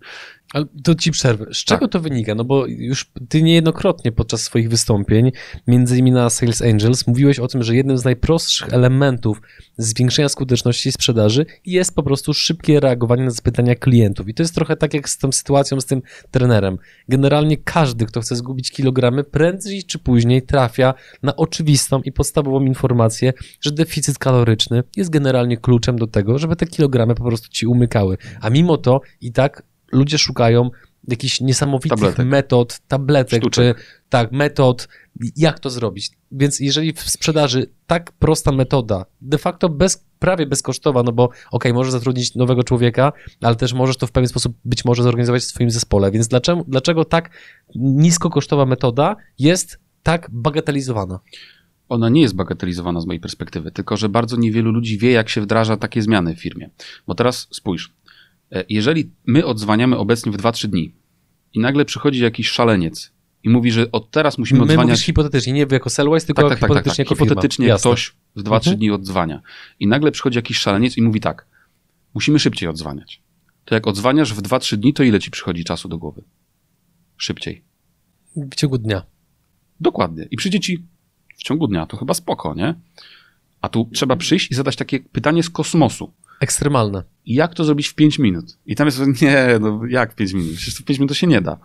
[0.53, 1.45] Ale to ci przerwę.
[1.53, 1.91] Z czego tak.
[1.91, 2.35] to wynika?
[2.35, 5.31] No bo już ty niejednokrotnie podczas swoich wystąpień,
[5.67, 9.41] między innymi na Sales Angels, mówiłeś o tym, że jednym z najprostszych elementów
[9.77, 14.27] zwiększenia skuteczności sprzedaży jest po prostu szybkie reagowanie na zapytania klientów.
[14.27, 16.01] I to jest trochę tak jak z tą sytuacją z tym
[16.31, 16.77] trenerem.
[17.09, 20.93] Generalnie każdy, kto chce zgubić kilogramy, prędzej czy później trafia
[21.23, 24.56] na oczywistą i podstawową informację, że deficyt kaloryczny
[24.95, 28.17] jest generalnie kluczem do tego, żeby te kilogramy po prostu ci umykały.
[28.41, 30.69] A mimo to i tak ludzie szukają
[31.07, 32.25] jakichś niesamowitych tabletek.
[32.25, 33.77] metod, tabletek, Sztuczek.
[33.77, 34.87] czy tak, metod,
[35.35, 36.11] jak to zrobić.
[36.31, 41.39] Więc jeżeli w sprzedaży tak prosta metoda, de facto bez, prawie bezkosztowa, no bo okej,
[41.51, 45.41] okay, możesz zatrudnić nowego człowieka, ale też możesz to w pewien sposób być może zorganizować
[45.41, 46.11] w swoim zespole.
[46.11, 47.29] Więc dlaczego, dlaczego tak
[47.75, 51.19] niskokosztowa metoda jest tak bagatelizowana?
[51.89, 55.41] Ona nie jest bagatelizowana z mojej perspektywy, tylko że bardzo niewielu ludzi wie, jak się
[55.41, 56.69] wdraża takie zmiany w firmie.
[57.07, 57.93] Bo teraz spójrz,
[58.51, 60.95] e, jeżeli my odzwaniamy obecnie w 2-3 dni
[61.53, 63.11] i nagle przychodzi jakiś szaleniec
[63.43, 65.01] i mówi, że od teraz musimy My odzwaniać...
[65.01, 67.27] hipotetycznie, nie jako Sellwise, tylko tak, tak, hipotetycznie tak, tak, tak.
[67.27, 68.77] Hipotetycznie ktoś w 2-3 mhm.
[68.77, 69.41] dni odzwania.
[69.79, 71.45] I nagle przychodzi jakiś szaleniec i mówi tak,
[72.13, 73.21] musimy szybciej odzwaniać.
[73.65, 76.23] To jak odzwaniasz w 2-3 dni, to ile ci przychodzi czasu do głowy?
[77.17, 77.63] Szybciej.
[78.35, 79.03] W ciągu dnia.
[79.79, 80.27] Dokładnie.
[80.31, 80.83] I przyjdzie ci
[81.37, 82.75] w ciągu dnia, to chyba spoko, nie?
[83.61, 86.13] A tu trzeba przyjść i zadać takie pytanie z kosmosu.
[86.39, 87.03] Ekstremalne.
[87.25, 88.57] Jak to zrobić w 5 minut?
[88.65, 90.55] I tam jest, nie, no jak 5 minut?
[90.55, 91.57] Przecież w 5 minut to się nie da.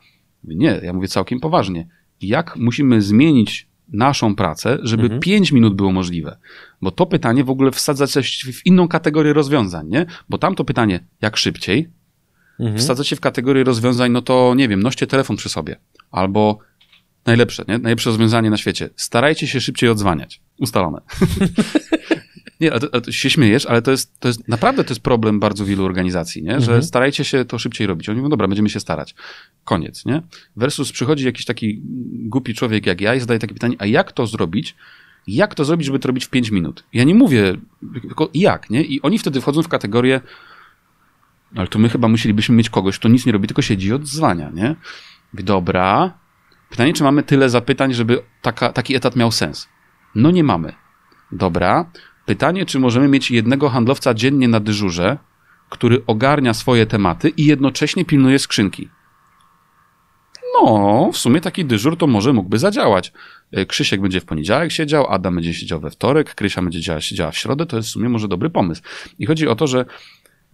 [0.45, 1.89] Nie, ja mówię całkiem poważnie.
[2.21, 5.21] Jak musimy zmienić naszą pracę, żeby mhm.
[5.21, 6.37] 5 minut było możliwe?
[6.83, 10.07] Bo to pytanie w ogóle wsadza się w inną kategorię rozwiązań, nie?
[10.29, 11.89] Bo tamto pytanie, jak szybciej,
[12.61, 12.79] mhm.
[12.79, 15.77] wsadza się w kategorię rozwiązań, no to nie wiem, noście telefon przy sobie.
[16.11, 16.59] Albo
[17.27, 17.79] najlepsze, nie?
[17.79, 18.91] Najlepsze rozwiązanie na świecie.
[18.97, 20.41] Starajcie się szybciej odzwaniać.
[20.59, 21.01] Ustalone.
[22.63, 25.41] Nie, ale to, to się śmiejesz, ale to jest, to jest naprawdę to jest problem
[25.41, 26.51] bardzo wielu organizacji, nie?
[26.51, 26.83] że mhm.
[26.83, 28.09] starajcie się to szybciej robić.
[28.09, 29.15] Oni mówią, dobra, będziemy się starać.
[29.65, 30.23] Koniec, nie?
[30.57, 31.81] Versus przychodzi jakiś taki
[32.13, 34.75] głupi człowiek jak ja i zadaje takie pytanie, a jak to zrobić?
[35.27, 36.85] Jak to zrobić, żeby to robić w 5 minut?
[36.93, 37.57] Ja nie mówię,
[38.03, 38.83] tylko jak, nie?
[38.83, 40.21] I oni wtedy wchodzą w kategorię,
[41.55, 44.51] ale to my chyba musielibyśmy mieć kogoś, kto nic nie robi, tylko siedzi i odzwania,
[44.51, 44.77] nie?
[45.35, 46.22] Dobra.
[46.73, 49.69] Pytanie, czy mamy tyle zapytań, żeby taka, taki etat miał sens?
[50.15, 50.73] No nie mamy.
[51.33, 51.91] Dobra.
[52.27, 55.19] Pytanie, czy możemy mieć jednego handlowca dziennie na dyżurze,
[55.71, 58.89] który ogarnia swoje tematy i jednocześnie pilnuje skrzynki.
[60.55, 63.13] No, w sumie taki dyżur to może mógłby zadziałać.
[63.53, 67.31] E, Krzysiek będzie w poniedziałek siedział, Adam będzie siedział we wtorek, Krysia będzie siedziała, siedziała
[67.31, 68.83] w środę, to jest w sumie może dobry pomysł.
[69.19, 69.85] I chodzi o to, że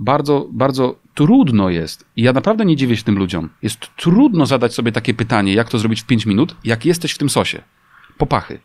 [0.00, 4.74] bardzo, bardzo trudno jest, i ja naprawdę nie dziwię się tym ludziom, jest trudno zadać
[4.74, 7.62] sobie takie pytanie, jak to zrobić w 5 minut, jak jesteś w tym sosie.
[8.18, 8.60] Popachy.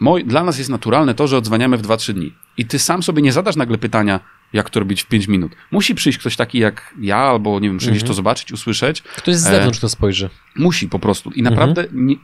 [0.00, 2.32] Moj, dla nas jest naturalne to, że odzwaniamy w 2-3 dni.
[2.56, 4.20] I ty sam sobie nie zadasz nagle pytania,
[4.52, 5.52] jak to robić w 5 minut.
[5.70, 8.08] Musi przyjść ktoś taki jak ja, albo nie wiem, przyjść mhm.
[8.08, 9.02] to zobaczyć, usłyszeć.
[9.02, 10.30] Ktoś z zewnątrz e, to spojrzy.
[10.56, 11.30] Musi po prostu.
[11.30, 12.18] I naprawdę mhm.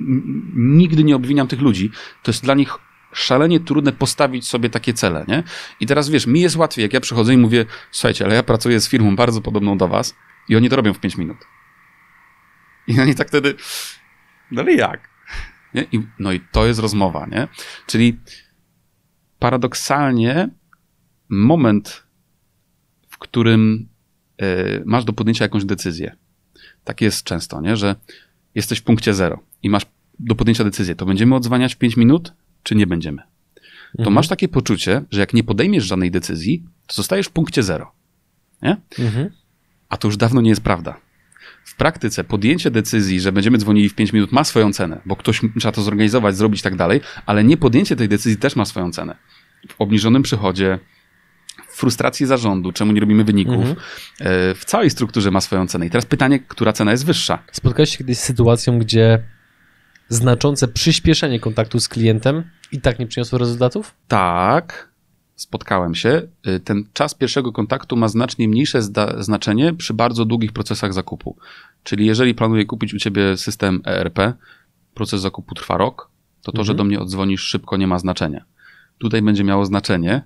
[0.55, 1.91] nigdy nie obwiniam tych ludzi.
[2.23, 2.79] To jest dla nich
[3.13, 5.43] szalenie trudne postawić sobie takie cele, nie?
[5.81, 8.81] I teraz wiesz, mi jest łatwiej, jak ja przychodzę i mówię, słuchajcie, ale ja pracuję
[8.81, 10.15] z firmą bardzo podobną do was
[10.49, 11.39] I oni to robią w 5 minut.
[12.87, 13.55] I oni tak wtedy,
[14.51, 15.09] no ale jak?
[15.75, 15.87] Nie?
[15.93, 17.49] I, no i to jest rozmowa, nie?
[17.87, 18.21] Czyli
[19.39, 20.49] paradoksalnie
[21.29, 22.07] moment,
[23.09, 23.89] w którym
[24.43, 26.17] y, masz do podjęcia jakąś decyzję.
[26.85, 27.77] Tak jest często, nie?
[27.77, 27.97] że
[28.55, 29.83] jesteś w punkcie zero i masz
[30.19, 30.95] do podjęcia decyzję.
[30.95, 32.33] To będziemy odzwaniać w 5 minut,
[32.63, 33.23] czy nie będziemy?
[33.93, 34.15] To Mhm.
[34.15, 37.93] masz takie poczucie, że jak nie podejmiesz żadnej decyzji, to zostajesz w punkcie zero.
[38.63, 38.77] Nie?
[38.99, 39.31] Mhm.
[39.89, 41.01] A to już dawno nie jest prawda.
[41.65, 45.41] W praktyce podjęcie decyzji, że będziemy dzwonili w 5 minut ma swoją cenę, bo ktoś
[45.59, 48.93] trzeba to zorganizować, zrobić i tak dalej, ale nie podjęcie tej decyzji też ma swoją
[48.93, 49.17] cenę.
[49.69, 50.79] W obniżonym przychodzie,
[51.69, 53.77] w frustracji zarządu, czemu nie robimy wyników, Mhm.
[54.21, 55.87] e, w całej strukturze ma swoją cenę.
[55.87, 57.39] I teraz pytanie, która cena jest wyższa?
[57.53, 59.23] Spotkałeś się kiedyś z sytuacją, gdzie
[60.09, 63.94] znaczące przyspieszenie kontaktu z klientem i tak nie przyniosło rezultatów?
[64.09, 64.92] Tak,
[65.36, 66.22] spotkałem się.
[66.46, 68.80] Y, Ten czas pierwszego kontaktu ma znacznie mniejsze
[69.18, 71.36] znaczenie przy bardzo długich procesach zakupu.
[71.82, 74.18] Czyli jeżeli planuję kupić u ciebie system ERP,
[74.94, 76.11] proces zakupu trwa rok,
[76.42, 76.76] to to, że Mhm.
[76.76, 78.44] do mnie odzwonisz szybko nie ma znaczenia.
[78.98, 80.22] Tutaj będzie miało znaczenie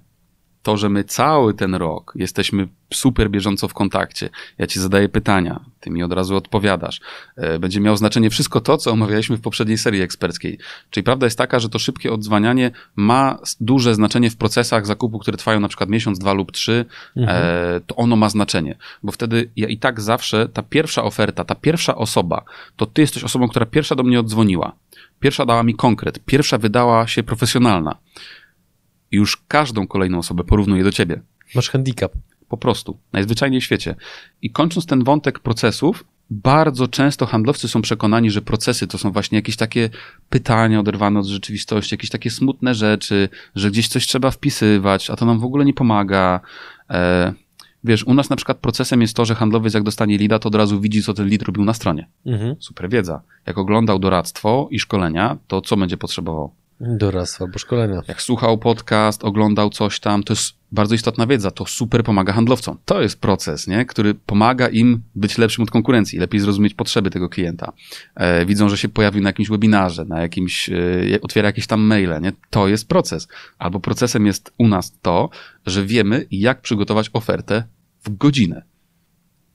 [0.67, 4.31] to, że my cały ten rok jesteśmy super bieżąco w kontakcie.
[4.59, 7.01] Ja ci zadaję pytania, ty mi od razu odpowiadasz.
[7.37, 10.59] E, Będzie miało znaczenie wszystko to, co omawialiśmy w poprzedniej serii eksperckiej.
[10.91, 15.37] Czyli prawda jest taka, że to szybkie odzwanianie ma duże znaczenie w procesach zakupu, które
[15.37, 16.85] trwają na przykład miesiąc, dwa lub trzy.
[17.17, 17.39] Mhm.
[17.43, 21.55] E, to ono ma znaczenie, bo wtedy ja i tak zawsze ta pierwsza oferta, ta
[21.55, 22.45] pierwsza osoba,
[22.77, 24.73] to ty jesteś osobą, która pierwsza do mnie odzwoniła.
[25.21, 27.97] Pierwsza dała mi konkret, pierwsza wydała się profesjonalna.
[29.13, 31.21] I już każdą kolejną osobę porównuję do ciebie.
[31.55, 32.13] Masz handicap.
[32.49, 32.99] Po prostu.
[33.13, 33.95] Najzwyczajniej w świecie.
[34.43, 39.39] I kończąc ten wątek procesów, bardzo często handlowcy są przekonani, że procesy to są właśnie
[39.39, 39.91] jakieś takie
[40.29, 45.27] pytania oderwane od rzeczywistości, jakieś takie smutne rzeczy, że gdzieś coś trzeba wpisywać, a to
[45.27, 46.41] nam w ogóle nie pomaga.
[46.91, 47.33] E,
[47.85, 50.55] wiesz, u nas na przykład procesem jest to, że handlowiec jak dostanie lida, to od
[50.55, 52.09] razu widzi, co ten lead robił na stronie.
[52.27, 52.57] Mhm.
[52.61, 53.23] Super wiedza.
[53.47, 56.55] Jak oglądał doradztwo i szkolenia, to co będzie potrzebował?
[56.81, 58.03] Doradztwa albo szkolenia.
[58.09, 61.51] Jak słuchał podcast, oglądał coś tam, to jest bardzo istotna wiedza.
[61.51, 62.79] To super pomaga handlowcom.
[62.85, 63.85] To jest proces, nie?
[63.85, 67.73] który pomaga im być lepszym od konkurencji, lepiej zrozumieć potrzeby tego klienta.
[68.15, 70.75] E, widzą, że się pojawił na jakimś webinarze, na jakimś, e,
[71.23, 72.33] otwiera jakieś tam maile, nie?
[72.51, 73.29] To jest proces.
[73.59, 75.31] Albo procesem jest u nas to,
[75.67, 77.65] że wiemy, jak przygotować ofertę
[78.05, 78.63] w godzinę.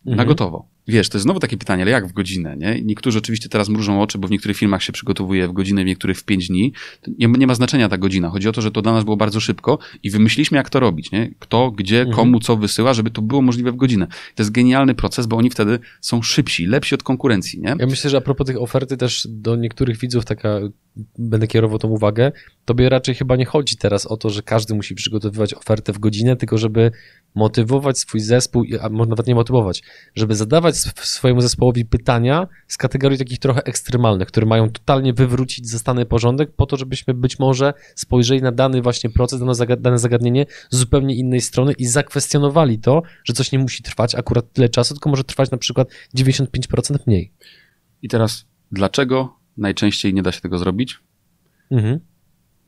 [0.05, 0.27] Na Mhm.
[0.27, 0.67] gotowo.
[0.91, 2.81] Wiesz, to jest znowu takie pytanie, ale jak w godzinę, nie?
[2.81, 6.17] Niektórzy oczywiście teraz mrużą oczy, bo w niektórych filmach się przygotowuje w godzinę, w niektórych
[6.17, 6.73] w pięć dni.
[7.19, 8.29] Nie, nie ma znaczenia ta godzina.
[8.29, 11.11] Chodzi o to, że to dla nas było bardzo szybko i wymyśliliśmy, jak to robić,
[11.11, 11.31] nie?
[11.39, 12.15] Kto, gdzie, Mhm.
[12.15, 14.07] komu, co wysyła, żeby to było możliwe w godzinę.
[14.07, 17.75] To jest genialny proces, bo oni wtedy są szybsi, lepsi od konkurencji, nie?
[17.79, 20.59] Ja myślę, że a propos tych oferty też do niektórych widzów taka,
[21.17, 22.31] będę kierował tą uwagę,
[22.65, 26.35] tobie raczej chyba nie chodzi teraz o to, że każdy musi przygotowywać ofertę w godzinę,
[26.35, 26.91] tylko żeby
[27.35, 29.83] motywować swój zespół, a może nawet nie motywować,
[30.15, 36.05] żeby zadawać swojemu zespołowi pytania z kategorii takich trochę ekstremalnych, które mają totalnie wywrócić zastany
[36.05, 39.41] porządek po to, żebyśmy być może spojrzeli na dany właśnie proces,
[39.79, 44.53] dane zagadnienie z zupełnie innej strony i zakwestionowali to, że coś nie musi trwać akurat
[44.53, 47.33] tyle czasu, tylko może trwać na przykład 95% mniej.
[48.01, 50.99] I teraz, dlaczego najczęściej nie da się tego zrobić?
[51.71, 51.99] Mhm.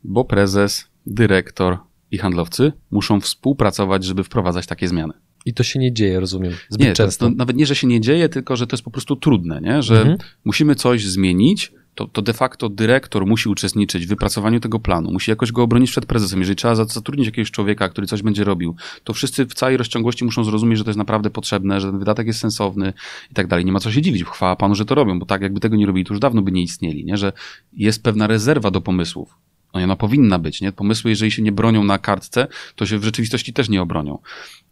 [0.03, 1.78] Bo prezes, dyrektor
[2.11, 5.14] i handlowcy muszą współpracować, żeby wprowadzać takie zmiany.
[5.45, 7.29] I to się nie dzieje, rozumiem, zbyt Nie, to, często.
[7.29, 9.81] to nawet nie, że się nie dzieje, tylko że to jest po prostu trudne, nie?
[9.83, 10.17] że Mhm.
[10.45, 15.31] musimy coś zmienić, to, to de facto dyrektor musi uczestniczyć w wypracowaniu tego planu, musi
[15.31, 16.39] jakoś go obronić przed prezesem.
[16.39, 20.25] Jeżeli trzeba za- zatrudnić jakiegoś człowieka, który coś będzie robił, to wszyscy w całej rozciągłości
[20.25, 22.93] muszą zrozumieć, że to jest naprawdę potrzebne, że ten wydatek jest sensowny
[23.31, 23.65] i tak dalej.
[23.65, 24.23] Nie ma co się dziwić.
[24.23, 26.51] Chwała Panu, że to robią, bo tak jakby tego nie robili, to już dawno by
[26.51, 27.17] nie istnieli, nie?
[27.17, 27.33] że
[27.73, 29.35] jest pewna rezerwa do pomysłów.
[29.74, 30.71] No i ona powinna być, nie?
[30.71, 34.19] Pomysły, jeżeli się nie bronią na kartce, to się w rzeczywistości też nie obronią.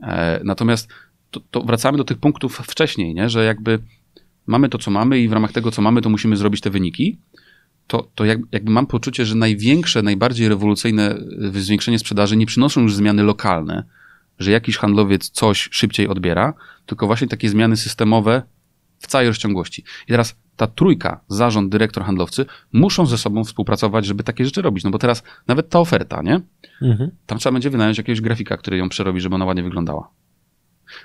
[0.01, 0.87] E, natomiast
[1.31, 3.29] to, to wracamy do tych punktów wcześniej, nie?
[3.29, 3.79] że jakby
[4.47, 7.17] mamy to, co mamy i w ramach tego, co mamy, to musimy zrobić te wyniki,
[7.87, 11.17] to, to jak, jakby mam poczucie, że największe, najbardziej rewolucyjne
[11.55, 13.83] y, zwiększenie sprzedaży nie przynoszą już zmiany lokalne,
[14.39, 16.53] że jakiś handlowiec coś szybciej odbiera,
[16.85, 18.43] tylko właśnie takie zmiany systemowe
[18.99, 19.83] w całej rozciągłości.
[20.07, 24.83] I teraz ta trójka, zarząd, dyrektor, handlowcy, muszą ze sobą współpracować, żeby takie rzeczy robić.
[24.83, 26.41] No bo teraz nawet ta oferta, nie?
[26.81, 27.11] Mhm.
[27.25, 30.09] Tam trzeba będzie wynająć jakiegoś grafika, który ją przerobi, żeby ona ładnie wyglądała.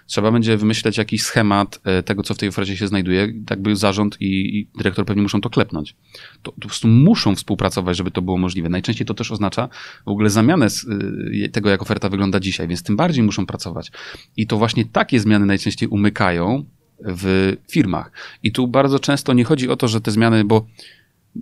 [0.07, 3.33] Trzeba będzie wymyśleć jakiś schemat e, tego, co w tej ofercie się znajduje.
[3.47, 5.97] Tak by zarząd i, i dyrektor pewnie muszą to klepnąć.
[6.43, 8.69] To, to po prostu muszą współpracować, żeby to było możliwe.
[8.69, 9.69] Najczęściej to też oznacza
[10.07, 13.93] w ogóle zamianę z, y, tego, jak oferta wygląda dzisiaj, więc tym bardziej muszą pracować.
[14.37, 16.65] I to właśnie takie zmiany najczęściej umykają
[17.05, 18.13] w firmach.
[18.43, 20.67] I tu bardzo często nie chodzi o to, że te zmiany, bo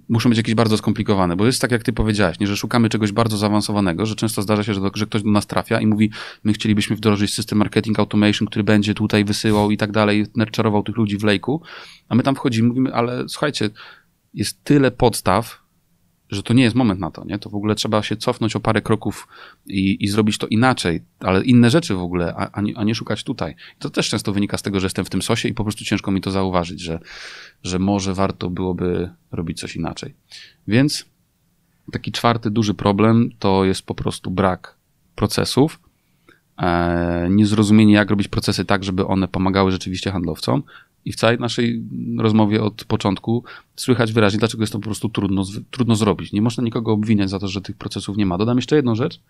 [0.09, 3.13] muszą być jakieś bardzo skomplikowane, bo jest tak, jak ty powiedziałeś, nie, że szukamy czegoś
[3.13, 6.11] bardzo zaawansowanego, że często zdarza się, że, że ktoś do nas trafia i mówi,
[6.45, 10.97] my chcielibyśmy wdrożyć system marketing automation, który będzie tutaj wysyłał i tak dalej, nurturował tych
[10.97, 11.63] ludzi w lejku,
[12.09, 13.71] a my tam wchodzimy, mówimy, ale słuchajcie,
[14.35, 15.64] jest tyle podstaw,
[16.35, 17.39] że to nie jest moment na to, nie?
[17.39, 19.28] To w ogóle trzeba się cofnąć o parę kroków
[19.66, 22.95] i, i zrobić to inaczej, ale inne rzeczy w ogóle, a, a, nie, a nie
[22.95, 23.53] szukać tutaj.
[23.53, 25.85] I to też często wynika z tego, że jestem w tym sosie i po prostu
[25.85, 27.01] ciężko mi to zauważyć, że,
[27.62, 30.14] że może warto byłoby robić coś inaczej.
[30.68, 31.05] Więc
[31.93, 34.76] taki czwarty duży problem to jest po prostu brak
[35.14, 35.80] procesów,
[36.59, 40.62] e, niezrozumienie, jak robić procesy tak, żeby one pomagały rzeczywiście handlowcom,
[41.05, 41.83] i w całej naszej
[42.19, 43.45] rozmowie od początku
[43.77, 46.33] słychać wyraźnie, dlaczego jest to po prostu trudno, trudno zrobić.
[46.33, 48.39] Nie można nikogo obwiniać za to, że tych procesów nie ma.
[48.39, 49.21] Dodam jeszcze jedną rzecz,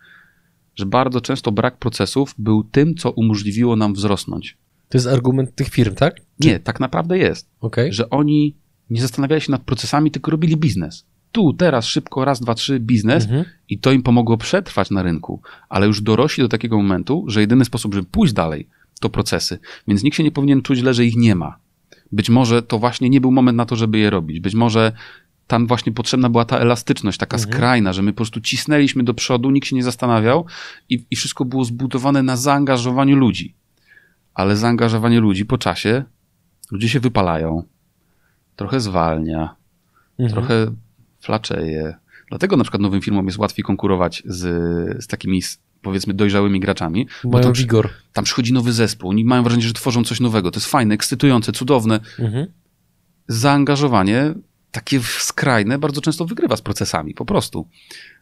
[0.77, 4.57] że bardzo często brak procesów był tym, co umożliwiło nam wzrosnąć.
[4.89, 6.21] To jest argument tych firm, tak?
[6.41, 7.49] Nie, tak naprawdę jest.
[7.61, 7.93] Okay.
[7.93, 8.55] Że oni
[8.91, 11.05] nie zastanawiali się nad procesami, tylko robili biznes.
[11.33, 13.45] Tu, teraz, szybko, raz, dwa, trzy, biznes mhm.
[13.69, 17.65] i to im pomogło przetrwać na rynku, ale już dorośli do takiego momentu, że jedyny
[17.65, 18.69] sposób, żeby pójść dalej,
[19.01, 19.59] to procesy.
[19.89, 21.57] Więc nikt się nie powinien czuć źle, że ich nie ma.
[22.15, 24.41] Być może to właśnie nie był moment na to, żeby je robić.
[24.41, 24.93] Być może
[25.47, 27.53] tam właśnie potrzebna była ta elastyczność, taka mhm.
[27.53, 30.47] skrajna, że my po prostu cisnęliśmy do przodu, nikt się nie zastanawiał
[30.89, 33.55] i, i wszystko było zbudowane na zaangażowaniu ludzi.
[34.35, 36.05] Ale zaangażowanie ludzi po czasie,
[36.71, 37.63] ludzie się wypalają,
[38.57, 39.57] trochę zwalnia,
[40.19, 40.31] mhm.
[40.31, 40.67] trochę
[41.21, 41.95] flaczeje.
[42.29, 44.41] Dlatego na przykład nowym firmom jest łatwiej konkurować z,
[45.05, 45.43] z takimi
[45.85, 47.07] powiedzmy dojrzałymi graczami.
[47.25, 47.91] Mają tam, wigor.
[48.13, 50.51] Tam przychodzi nowy zespół, oni mają wrażenie, że tworzą coś nowego.
[50.51, 52.01] To jest fajne, ekscytujące, cudowne.
[52.19, 52.47] Mhm.
[53.29, 54.35] Zaangażowanie
[54.71, 57.69] takie skrajne bardzo często wygrywa z procesami, po prostu.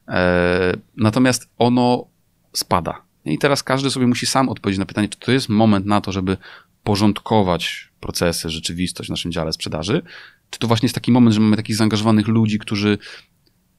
[0.09, 2.07] E, natomiast ono
[2.53, 3.03] spada.
[3.25, 6.13] I teraz każdy sobie musi sam odpowiedzieć na pytanie, czy to jest moment na to,
[6.13, 6.37] żeby
[6.85, 10.03] porządkować procesy, rzeczywistość w naszym dziale sprzedaży,
[10.51, 12.99] czy to właśnie jest taki moment, że mamy takich zaangażowanych ludzi, którzy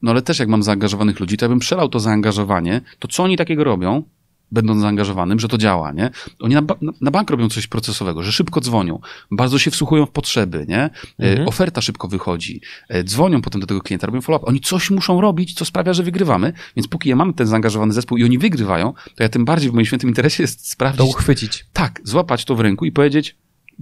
[0.04, 3.24] no ale też jak mam zaangażowanych ludzi, to ja bym przelał to zaangażowanie, to co
[3.24, 4.04] oni takiego robią,
[4.52, 6.10] będąc zaangażowanym, że to działa, nie?
[6.40, 6.62] Oni na,
[7.02, 9.00] na, bank robią coś procesowego, że szybko dzwonią,
[9.32, 10.80] bardzo się wsłuchują w potrzeby, nie?
[10.80, 11.48] E, mhm.
[11.48, 14.48] Oferta szybko wychodzi, e, dzwonią potem do tego klienta, robią follow-up.
[14.48, 18.18] Oni coś muszą robić, co sprawia, że wygrywamy, więc póki ja mam ten zaangażowany zespół
[18.18, 20.98] i oni wygrywają, to ja tym bardziej w moim świętym interesie jest sprawdzić...
[20.98, 21.66] To uchwycić.
[21.74, 23.38] Tak, złapać to w ręku i powiedzieć,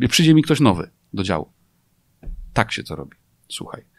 [0.09, 1.51] przyjdzie mi ktoś nowy do działu.
[2.53, 3.17] Tak się to robi.
[3.49, 3.90] Słuchaj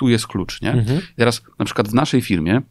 [0.00, 0.72] tu jest klucz, nie?
[0.72, 1.00] Mhm.
[1.16, 2.62] Teraz na przykład w naszej firmie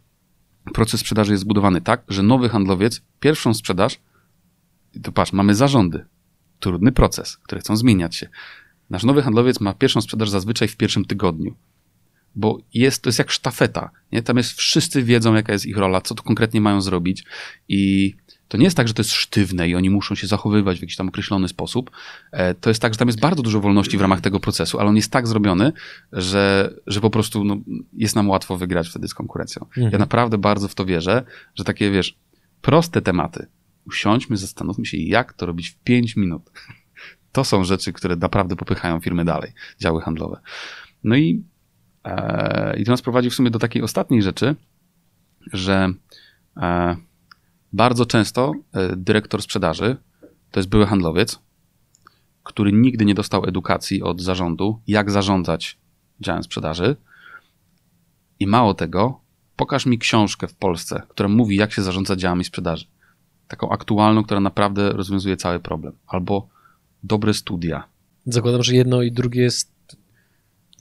[0.74, 4.00] proces sprzedaży jest zbudowany tak, że nowy handlowiec pierwszą sprzedaż,
[5.04, 6.06] to patrz, mamy zarządy,
[6.60, 8.30] trudny proces, które chcą zmieniać się.
[8.90, 11.56] Nasz nowy handlowiec ma pierwszą sprzedaż zazwyczaj w pierwszym tygodniu,
[12.36, 14.22] bo jest, to jest jak sztafeta, nie?
[14.22, 17.26] Tam jest, wszyscy wiedzą, jaka jest ich rola, co to konkretnie mają zrobić
[17.68, 18.16] i
[18.50, 20.96] to nie jest tak, że to jest sztywne i oni muszą się zachowywać w jakiś
[20.96, 21.92] tam określony sposób.
[22.32, 24.90] E, to jest tak, że tam jest bardzo dużo wolności w ramach tego procesu, ale
[24.90, 25.72] on jest tak zrobiony,
[26.12, 27.58] że, że po prostu no,
[27.94, 29.66] jest nam łatwo wygrać wtedy z konkurencją.
[29.66, 29.92] Mhm.
[29.92, 31.24] Ja naprawdę bardzo w to wierzę,
[31.56, 32.16] że takie, wiesz,
[32.62, 33.48] proste tematy,
[33.88, 36.42] usiądźmy, zastanówmy się, jak to robić w 5 minut.
[37.32, 40.40] To są rzeczy, które naprawdę popychają firmy dalej, działy handlowe.
[41.04, 41.44] No i,
[42.04, 44.56] e, i to nas prowadzi w sumie do takiej ostatniej rzeczy,
[45.54, 45.94] że
[46.58, 46.96] e,
[47.74, 49.98] bardzo często e, dyrektor sprzedaży
[50.52, 51.40] to jest były handlowiec,
[52.44, 55.78] który nigdy nie dostał edukacji od zarządu, jak zarządzać
[56.20, 56.96] działem sprzedaży.
[58.40, 59.20] I mało tego,
[59.56, 62.86] pokaż mi książkę w Polsce, która mówi, jak się zarządza działami sprzedaży.
[63.48, 65.94] Taką aktualną, która naprawdę rozwiązuje cały problem.
[66.08, 66.48] Albo
[67.04, 67.84] dobre studia.
[68.26, 69.72] Zakładam, że jedno i drugie jest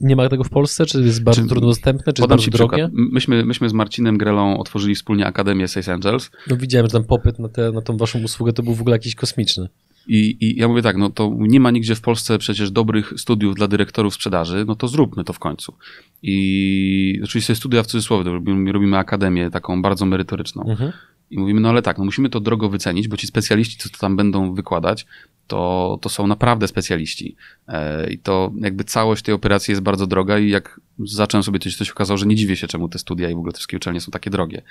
[0.01, 0.87] nie ma tego w Polsce?
[0.87, 2.13] Czy jest bardzo czy, trudno dostępne?
[2.13, 2.91] Czy jest bardzo drogie?
[2.93, 6.31] Myśmy, myśmy z Marcinem Grelą otworzyli wspólnie Akademię Sales Angels.
[6.47, 8.97] No widziałem, że tam popyt na, te, na tą waszą usługę to był w ogóle
[8.97, 9.69] jakiś kosmiczny.
[10.09, 13.55] I, I ja mówię tak, no to nie ma nigdzie w Polsce przecież dobrych studiów
[13.55, 15.75] dla dyrektorów sprzedaży, no to zróbmy to w końcu.
[16.23, 20.71] I oczywiście studia w cudzysłowie, robimy, robimy akademię taką bardzo merytoryczną.
[20.71, 20.93] Mhm.
[21.31, 23.99] I mówimy, no ale tak, no musimy to drogo wycenić, bo ci specjaliści, co to
[23.99, 25.07] tam będą wykładać,
[25.47, 27.37] to, to są naprawdę specjaliści.
[27.69, 31.77] E, I to jakby całość tej operacji jest bardzo droga i jak zacząłem sobie coś,
[31.77, 34.01] coś okazało, że nie dziwię się, czemu te studia i w ogóle te wszystkie uczelnie
[34.01, 34.63] są takie drogie.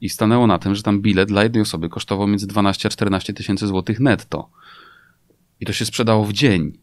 [0.00, 3.32] I stanęło na tym, że tam bilet dla jednej osoby kosztował między 12 a 14
[3.32, 4.50] tysięcy złotych netto.
[5.60, 6.78] I to się sprzedało w dzień.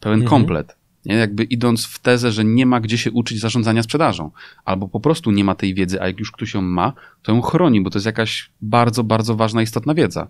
[0.00, 0.30] Pełen mhm.
[0.30, 0.79] komplet.
[1.04, 1.14] Nie?
[1.14, 4.30] Jakby idąc w tezę, że nie ma gdzie się uczyć zarządzania sprzedażą,
[4.64, 6.92] albo po prostu nie ma tej wiedzy, a jak już ktoś ją ma,
[7.22, 10.28] to ją chroni, bo to jest jakaś bardzo, bardzo ważna, istotna wiedza.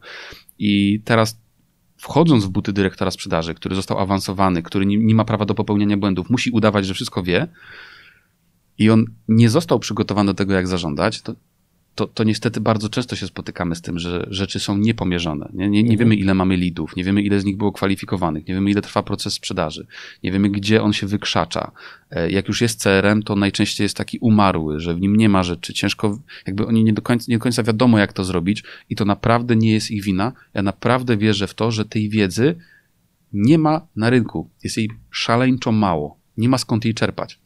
[0.58, 1.40] I teraz
[1.96, 5.96] wchodząc w buty dyrektora sprzedaży, który został awansowany, który nie, nie ma prawa do popełniania
[5.96, 7.48] błędów, musi udawać, że wszystko wie
[8.78, 11.34] i on nie został przygotowany do tego, jak zarządzać, to,
[12.00, 15.48] to, to niestety bardzo często się spotykamy z tym, że rzeczy są niepomierzone.
[15.52, 15.98] Nie, nie, nie Mhm.
[15.98, 19.02] wiemy, ile mamy lidów, nie wiemy, ile z nich było kwalifikowanych, nie wiemy, ile trwa
[19.02, 19.86] proces sprzedaży,
[20.22, 21.72] nie wiemy, gdzie on się wykrzacza.
[22.10, 25.42] E, Jak już jest CRM, to najczęściej jest taki umarły, że w nim nie ma
[25.42, 25.74] rzeczy.
[25.74, 29.04] Ciężko, jakby oni nie do końca, nie do końca wiadomo, jak to zrobić i to
[29.04, 30.32] naprawdę nie jest ich wina.
[30.54, 32.54] Ja naprawdę wierzę w to, że tej wiedzy
[33.32, 34.50] nie ma na rynku.
[34.64, 36.18] Jest jej szaleńczo mało.
[36.36, 37.38] Nie ma skąd jej czerpać.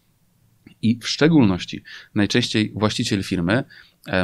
[0.82, 1.82] I w szczególności
[2.14, 3.64] najczęściej właściciel firmy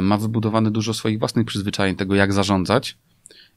[0.01, 2.97] ma wybudowane dużo swoich własnych przyzwyczajeń tego, jak zarządzać,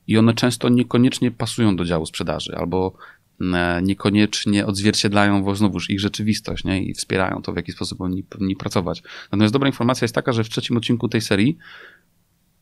[0.07, 2.93] i one często niekoniecznie pasują do działu sprzedaży, albo
[3.41, 6.85] e, niekoniecznie odzwierciedlają znowuż ich rzeczywistość nie?
[6.85, 9.03] i wspierają to, w jaki sposób oni powinni pracować.
[9.33, 11.59] Natomiast dobra informacja jest taka, że w trzecim odcinku tej serii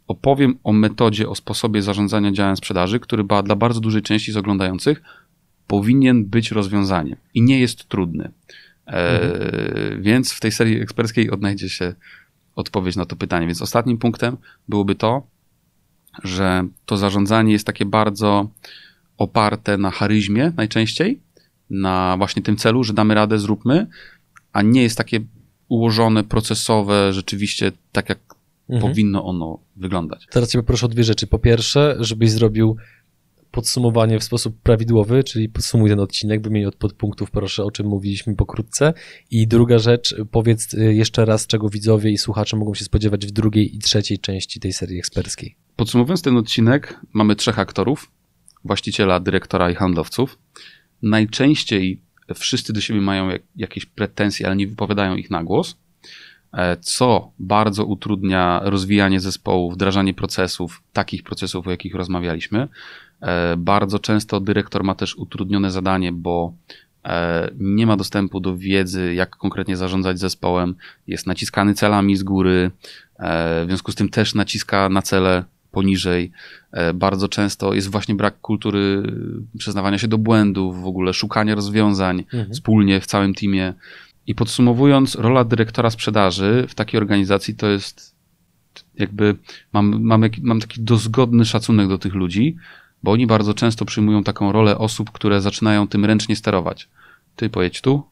[0.07, 5.03] opowiem o metodzie, o sposobie zarządzania działem sprzedaży, który dla bardzo dużej części z oglądających
[5.67, 8.31] powinien być rozwiązaniem i nie jest trudny.
[8.87, 11.95] E, Więc w tej serii eksperckiej odnajdzie się
[12.57, 13.47] odpowiedź na to pytanie.
[13.47, 14.37] Więc ostatnim punktem
[14.69, 15.27] byłoby to,
[16.25, 18.49] że to zarządzanie jest takie bardzo
[19.19, 21.21] oparte na charyzmie najczęściej,
[21.71, 23.87] na właśnie tym celu, że damy radę, zróbmy,
[24.53, 25.21] a nie jest takie
[25.69, 28.19] ułożone, procesowe, rzeczywiście tak jak
[28.69, 28.93] Mhm.
[28.93, 30.27] powinno ono wyglądać.
[30.31, 31.27] Teraz Cię poproszę o dwie rzeczy.
[31.27, 32.77] Po pierwsze, żebyś zrobił
[33.53, 38.37] podsumowanie w sposób prawidłowy, czyli podsumuj ten odcinek, wymień od podpunktów, proszę, o czym mówiliśmy
[38.37, 38.95] pokrótce.
[39.31, 43.31] I druga rzecz, powiedz y, jeszcze raz, czego widzowie i słuchacze mogą się spodziewać w
[43.31, 45.57] drugiej i trzeciej części tej serii eksperckiej.
[45.77, 48.11] Podsumowując ten odcinek, mamy trzech aktorów:
[48.65, 50.39] właściciela, dyrektora i handlowców.
[51.03, 52.01] Najczęściej
[52.35, 55.77] wszyscy do siebie mają jak, jakieś pretensje, ale nie wypowiadają ich na głos,
[56.53, 62.69] e, co bardzo utrudnia rozwijanie zespołu, wdrażanie procesów, takich procesów, o jakich rozmawialiśmy.
[63.23, 66.53] E, Bardzo często dyrektor ma też utrudnione zadanie, bo
[67.05, 70.75] e, nie ma dostępu do wiedzy, jak konkretnie zarządzać zespołem,
[71.07, 72.71] jest naciskany celami z góry,
[73.19, 76.31] e, w związku z tym też naciska na cele poniżej.
[76.95, 79.03] Bardzo często jest właśnie brak kultury
[79.59, 82.51] przyznawania się do błędów, w ogóle szukania rozwiązań Mhm.
[82.53, 83.75] wspólnie w całym teamie.
[84.27, 88.15] I podsumowując, rola dyrektora sprzedaży w takiej organizacji to jest
[88.99, 89.37] jakby
[89.73, 92.57] mam, mam, mam taki dozgodny szacunek do tych ludzi,
[93.03, 96.89] bo oni bardzo często przyjmują taką rolę osób, które zaczynają tym ręcznie sterować.
[97.37, 98.03] Ty pojedź tu,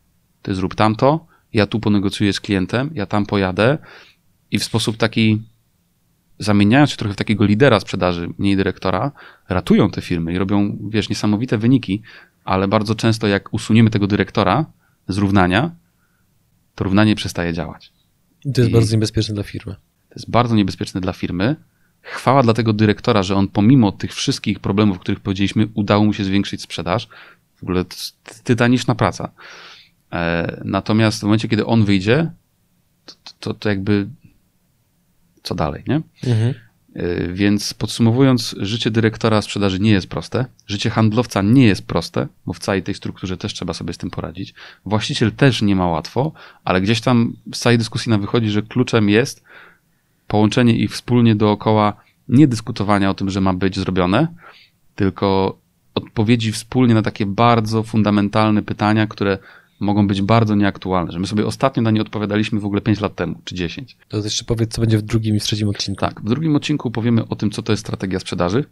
[0.43, 3.79] ty zrób tamto, ja tu ponegocjuję z klientem, ja tam pojadę
[4.51, 5.43] i w sposób taki
[6.39, 9.13] zamieniając się trochę w takiego lidera sprzedaży, mniej dyrektora,
[9.49, 12.03] ratują te firmy i robią, wiesz, niesamowite wyniki,
[12.45, 14.67] ale bardzo często jak usuniemy tego dyrektora
[15.09, 15.71] z równania,
[16.75, 17.93] to równanie przestaje działać.
[18.45, 19.75] I to jest I- bardzo niebezpieczne dla firmy.
[20.09, 21.57] To jest bardzo niebezpieczne dla firmy.
[22.03, 26.13] Chwała dla tego dyrektora, że on pomimo tych wszystkich problemów, o których powiedzieliśmy, udało mu
[26.13, 27.09] się zwiększyć sprzedaż.
[27.57, 29.31] W ogóle to jest tytaniczna praca.
[30.13, 32.31] E, natomiast w momencie, kiedy on wyjdzie,
[33.05, 34.07] to, to, to jakby
[35.43, 36.01] co dalej, nie?
[36.27, 36.55] Mhm.
[36.95, 40.45] E, Więc podsumowując, życie dyrektora sprzedaży nie jest proste.
[40.67, 44.11] Życie handlowca nie jest proste, bo w całej tej strukturze też trzeba sobie z tym
[44.11, 44.55] poradzić.
[44.87, 46.33] Właściciel też nie ma łatwo,
[46.65, 49.45] ale gdzieś tam z całej dyskusji nam wychodzi, że kluczem jest
[50.31, 51.93] połączenie ich wspólnie dookoła
[52.29, 54.29] nie dyskutowania o tym, że ma być zrobione,
[54.95, 55.59] tylko
[55.95, 59.39] odpowiedzi wspólnie na takie bardzo fundamentalne pytania, które
[59.81, 61.13] mogą być bardzo nieaktualne.
[61.13, 63.97] Że my sobie ostatnio na nie odpowiadaliśmy w ogóle 5 lat temu, czy 10.
[64.09, 66.01] To jeszcze powiedz, co będzie w drugim i w trzecim odcinku.
[66.01, 68.65] Tak, w drugim odcinku powiemy o tym, co to jest strategia sprzedaży.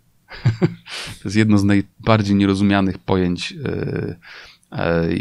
[1.22, 4.16] to jest jedno z najbardziej nierozumianych pojęć, yy,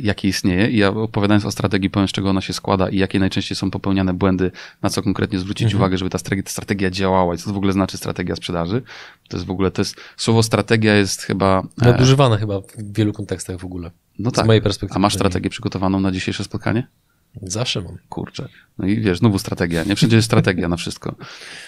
[0.02, 0.70] jakie istnieje.
[0.70, 3.72] I ja opowiadając o strategii, powiem, z czego ona się składa i jakie najczęściej są
[3.72, 5.82] popełniane błędy, na co konkretnie zwrócić Mhm.
[5.82, 8.82] uwagę, żeby ta strategia, działała i co to w ogóle znaczy strategia sprzedaży.
[9.30, 11.64] To jest w ogóle, to jest, słowo strategia jest chyba...
[11.82, 13.92] e, Nadużywane chyba w wielu kontekstach w ogóle.
[14.20, 14.46] no Z tak.
[14.46, 14.96] mojej perspektywy.
[14.98, 16.88] A masz strategię przygotowaną na dzisiejsze spotkanie?
[17.42, 17.98] Zawsze mam.
[18.10, 18.48] Kurczę.
[18.78, 19.84] No i wiesz, znowu strategia.
[19.84, 21.16] Nie wszędzie jest strategia na wszystko.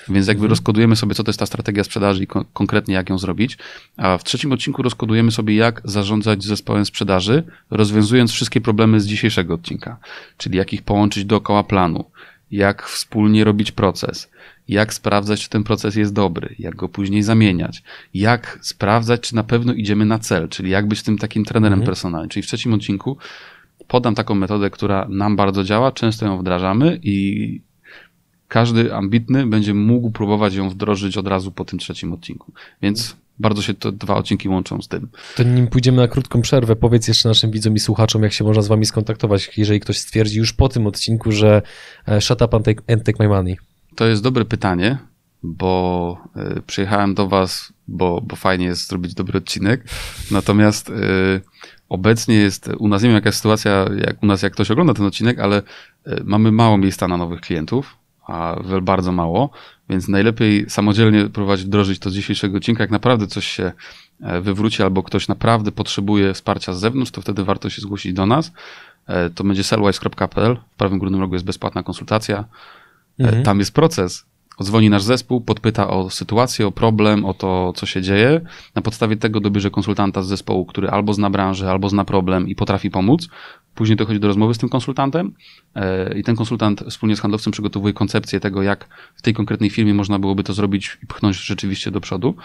[0.09, 0.49] Więc jakby Mhm.
[0.49, 3.57] rozkodujemy sobie, co to jest ta strategia sprzedaży i ko- konkretnie jak ją zrobić.
[3.97, 9.53] A w trzecim odcinku rozkodujemy sobie, jak zarządzać zespołem sprzedaży, rozwiązując wszystkie problemy z dzisiejszego
[9.53, 9.97] odcinka.
[10.37, 12.05] Czyli jak ich połączyć dookoła planu,
[12.51, 14.29] jak wspólnie robić proces,
[14.67, 19.43] jak sprawdzać, czy ten proces jest dobry, jak go później zamieniać, jak sprawdzać, czy na
[19.43, 21.85] pewno idziemy na cel, czyli jak być tym takim trenerem Mhm.
[21.85, 22.29] personalnym.
[22.29, 23.17] Czyli w trzecim odcinku
[23.89, 27.61] podam taką metodę, która nam bardzo działa, często ją wdrażamy i
[28.47, 32.51] każdy ambitny będzie mógł próbować ją wdrożyć od razu po tym trzecim odcinku.
[32.81, 35.07] Więc bardzo się te dwa odcinki łączą z tym.
[35.35, 38.61] To nim pójdziemy na krótką przerwę, powiedz jeszcze naszym widzom i słuchaczom, jak się można
[38.61, 41.61] z wami skontaktować, jeżeli ktoś stwierdzi już po tym odcinku, że
[42.07, 43.57] e, shut up and take, and take my money.
[43.95, 44.97] To jest dobre pytanie,
[45.43, 46.17] bo
[46.57, 49.83] y, przyjechałem do Was, bo, bo fajnie jest zrobić dobry odcinek.
[50.31, 50.93] Natomiast y,
[51.89, 54.93] obecnie jest u nas, nie wiem jaka jest sytuacja, jak u nas, jak ktoś ogląda
[54.93, 55.61] ten odcinek, ale
[56.07, 57.95] y, mamy mało miejsca na nowych klientów.
[58.27, 59.49] a bardzo mało,
[59.89, 62.83] więc najlepiej samodzielnie próbować wdrożyć to z dzisiejszego odcinka.
[62.83, 63.71] Jak naprawdę coś się
[64.21, 68.25] e, wywróci albo ktoś naprawdę potrzebuje wsparcia z zewnątrz, to wtedy warto się zgłosić do
[68.25, 68.51] nas.
[69.07, 70.55] E, to będzie sellwise.pl.
[70.73, 72.37] W prawym górnym rogu jest bezpłatna konsultacja.
[72.37, 72.45] E,
[73.19, 73.43] Mhm.
[73.43, 74.25] Tam jest proces.
[74.59, 78.41] Odzwoni nasz zespół, podpyta o sytuację, o problem, o to, co się dzieje.
[78.75, 82.55] Na podstawie tego dobierze konsultanta z zespołu, który albo zna branżę, albo zna problem i
[82.55, 83.27] potrafi pomóc.
[83.75, 85.33] Później dochodzi do rozmowy z tym konsultantem
[85.75, 89.93] e, i ten konsultant wspólnie z handlowcem przygotowuje koncepcję tego, jak w tej konkretnej firmie
[89.93, 92.35] można byłoby to zrobić i pchnąć rzeczywiście do przodu.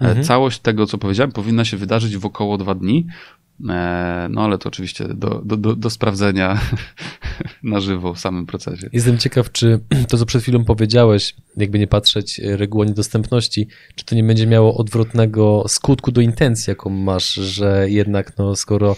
[0.00, 0.24] E, Mhm.
[0.24, 3.06] Całość tego, co powiedziałem, powinna się wydarzyć w około dwa dni.
[3.70, 6.60] E, No ale to oczywiście do, do, do, do sprawdzenia
[7.62, 8.88] na żywo w samym procesie.
[8.92, 14.04] Jestem ciekaw, czy to, co przed chwilą powiedziałeś, jakby nie patrzeć e, reguła niedostępności, czy
[14.04, 18.96] to nie będzie miało odwrotnego skutku do intencji, jaką masz, że jednak, no, skoro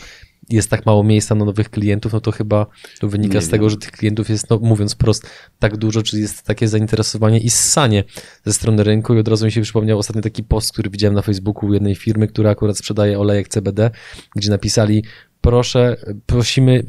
[0.51, 2.67] jest tak mało miejsca na nowych klientów, no to chyba
[3.01, 3.51] to wynika Nie z wiem.
[3.51, 5.27] tego, że tych klientów jest, no, mówiąc prost,
[5.59, 8.05] tak dużo, czy jest takie zainteresowanie i ssanie
[8.45, 9.15] ze strony rynku.
[9.15, 12.29] I od razu mi się przypomniał ostatnio taki post, który widziałem na Facebooku jednej firmy,
[12.29, 13.91] która akurat sprzedaje olejek CBD,
[14.37, 15.05] gdzie napisali,
[15.41, 16.85] proszę, prosimy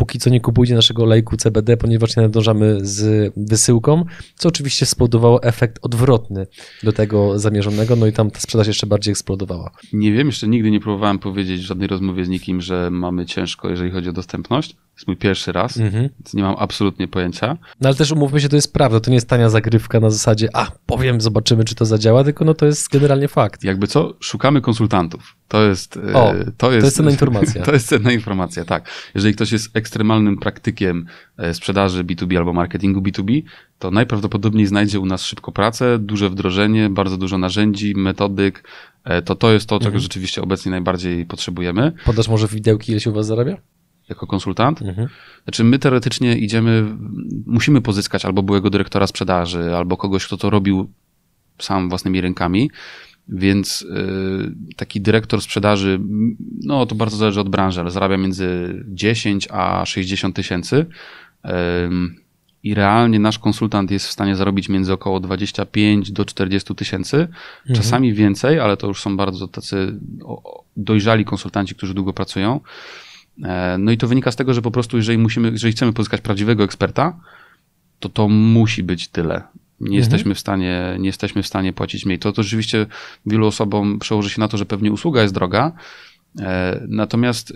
[0.00, 5.42] póki co nie kupujcie naszego olejku CBD, ponieważ nie nadążamy z wysyłką, co oczywiście spowodowało
[5.42, 6.46] efekt odwrotny
[6.82, 9.70] do tego zamierzonego, no i tam ta sprzedaż jeszcze bardziej eksplodowała.
[9.92, 13.70] Nie wiem, jeszcze nigdy nie próbowałem powiedzieć w żadnej rozmowie z nikim, że mamy ciężko,
[13.70, 14.76] jeżeli chodzi o dostępność.
[15.00, 16.08] To jest mój pierwszy raz, Mhm.
[16.18, 17.56] więc nie mam absolutnie pojęcia.
[17.80, 20.48] No ale też umówmy się, to jest prawda, to nie jest tania zagrywka na zasadzie,
[20.52, 23.64] a powiem, zobaczymy, czy to zadziała, tylko no to jest generalnie fakt.
[23.64, 25.36] Jakby co, szukamy konsultantów.
[25.48, 27.62] To jest, e, O, to jest, jest cenna informacja.
[27.66, 28.88] To jest cenna informacja, tak.
[29.14, 31.06] Jeżeli ktoś jest ekstremalnym praktykiem
[31.38, 33.42] e, sprzedaży B2B albo marketingu B2B,
[33.78, 38.64] to najprawdopodobniej znajdzie u nas szybko pracę, duże wdrożenie, bardzo dużo narzędzi, metodyk.
[39.04, 40.02] E, To to jest to, czego Mhm.
[40.02, 43.56] rzeczywiście obecnie najbardziej potrzebujemy Podasz może widełki, ile się u was zarabia?
[44.10, 44.82] Jako konsultant.
[44.82, 45.08] Mhm.
[45.44, 46.96] Znaczy, my teoretycznie idziemy,
[47.46, 50.90] musimy pozyskać albo byłego dyrektora sprzedaży, albo kogoś, kto to robił
[51.58, 52.70] sam własnymi rękami.
[53.28, 56.00] Więc y, taki dyrektor sprzedaży,
[56.62, 60.86] no to bardzo zależy od branży, ale zarabia między 10 a 60 tysięcy.
[62.62, 67.28] I realnie nasz konsultant jest w stanie zarobić między około 25 do 40 tysięcy.
[67.74, 69.98] Czasami więcej, ale to już są bardzo tacy
[70.76, 72.60] dojrzali konsultanci, którzy długo pracują.
[73.44, 76.20] E, No i to wynika z tego, że po prostu jeżeli musimy, jeżeli chcemy pozyskać
[76.20, 77.20] prawdziwego eksperta,
[78.00, 79.42] to to musi być tyle.
[79.80, 82.18] Nie jesteśmy w stanie, nie jesteśmy w stanie płacić mniej.
[82.18, 82.86] To, to rzeczywiście
[83.26, 85.72] wielu osobom przełoży się na to, że pewnie usługa jest droga,
[86.40, 87.54] e, natomiast e,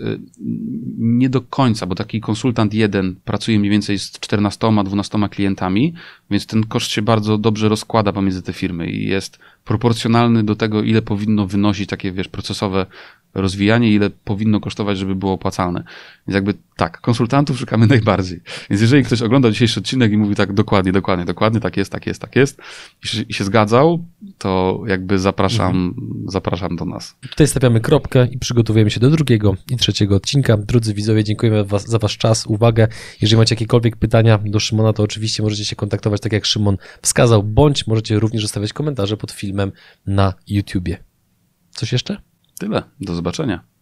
[0.97, 5.93] nie do końca, bo taki konsultant jeden pracuje mniej więcej z 14-12 klientami,
[6.31, 10.83] więc ten koszt się bardzo dobrze rozkłada pomiędzy te firmy i jest proporcjonalny do tego,
[10.83, 12.85] ile powinno wynosić takie, wiesz, procesowe
[13.35, 15.83] rozwijanie, ile powinno kosztować, żeby było opłacalne.
[16.27, 18.41] Więc jakby tak, konsultantów szukamy najbardziej.
[18.69, 22.07] Więc jeżeli ktoś oglądał dzisiejszy odcinek i mówi tak dokładnie, dokładnie, dokładnie, tak jest, tak
[22.07, 22.61] jest, tak jest
[23.03, 24.05] i się, i się zgadzał,
[24.37, 25.95] to jakby zapraszam,
[26.27, 27.15] zapraszam do nas.
[27.29, 30.57] Tutaj stawiamy kropkę i przygotowujemy się do drugiego i trzeciego odcinka.
[30.57, 32.87] Drodzy widzowie, dziękujemy was, za wasz czas, uwagę.
[33.21, 37.43] Jeżeli macie jakiekolwiek pytania do Szymona, to oczywiście możecie się kontaktować tak jak Szymon wskazał,
[37.43, 39.71] bądź możecie również zostawiać komentarze pod filmem
[40.07, 40.97] na YouTubie.
[41.71, 42.17] Coś jeszcze?
[42.59, 42.83] Tyle.
[43.01, 43.74] Do zobaczenia.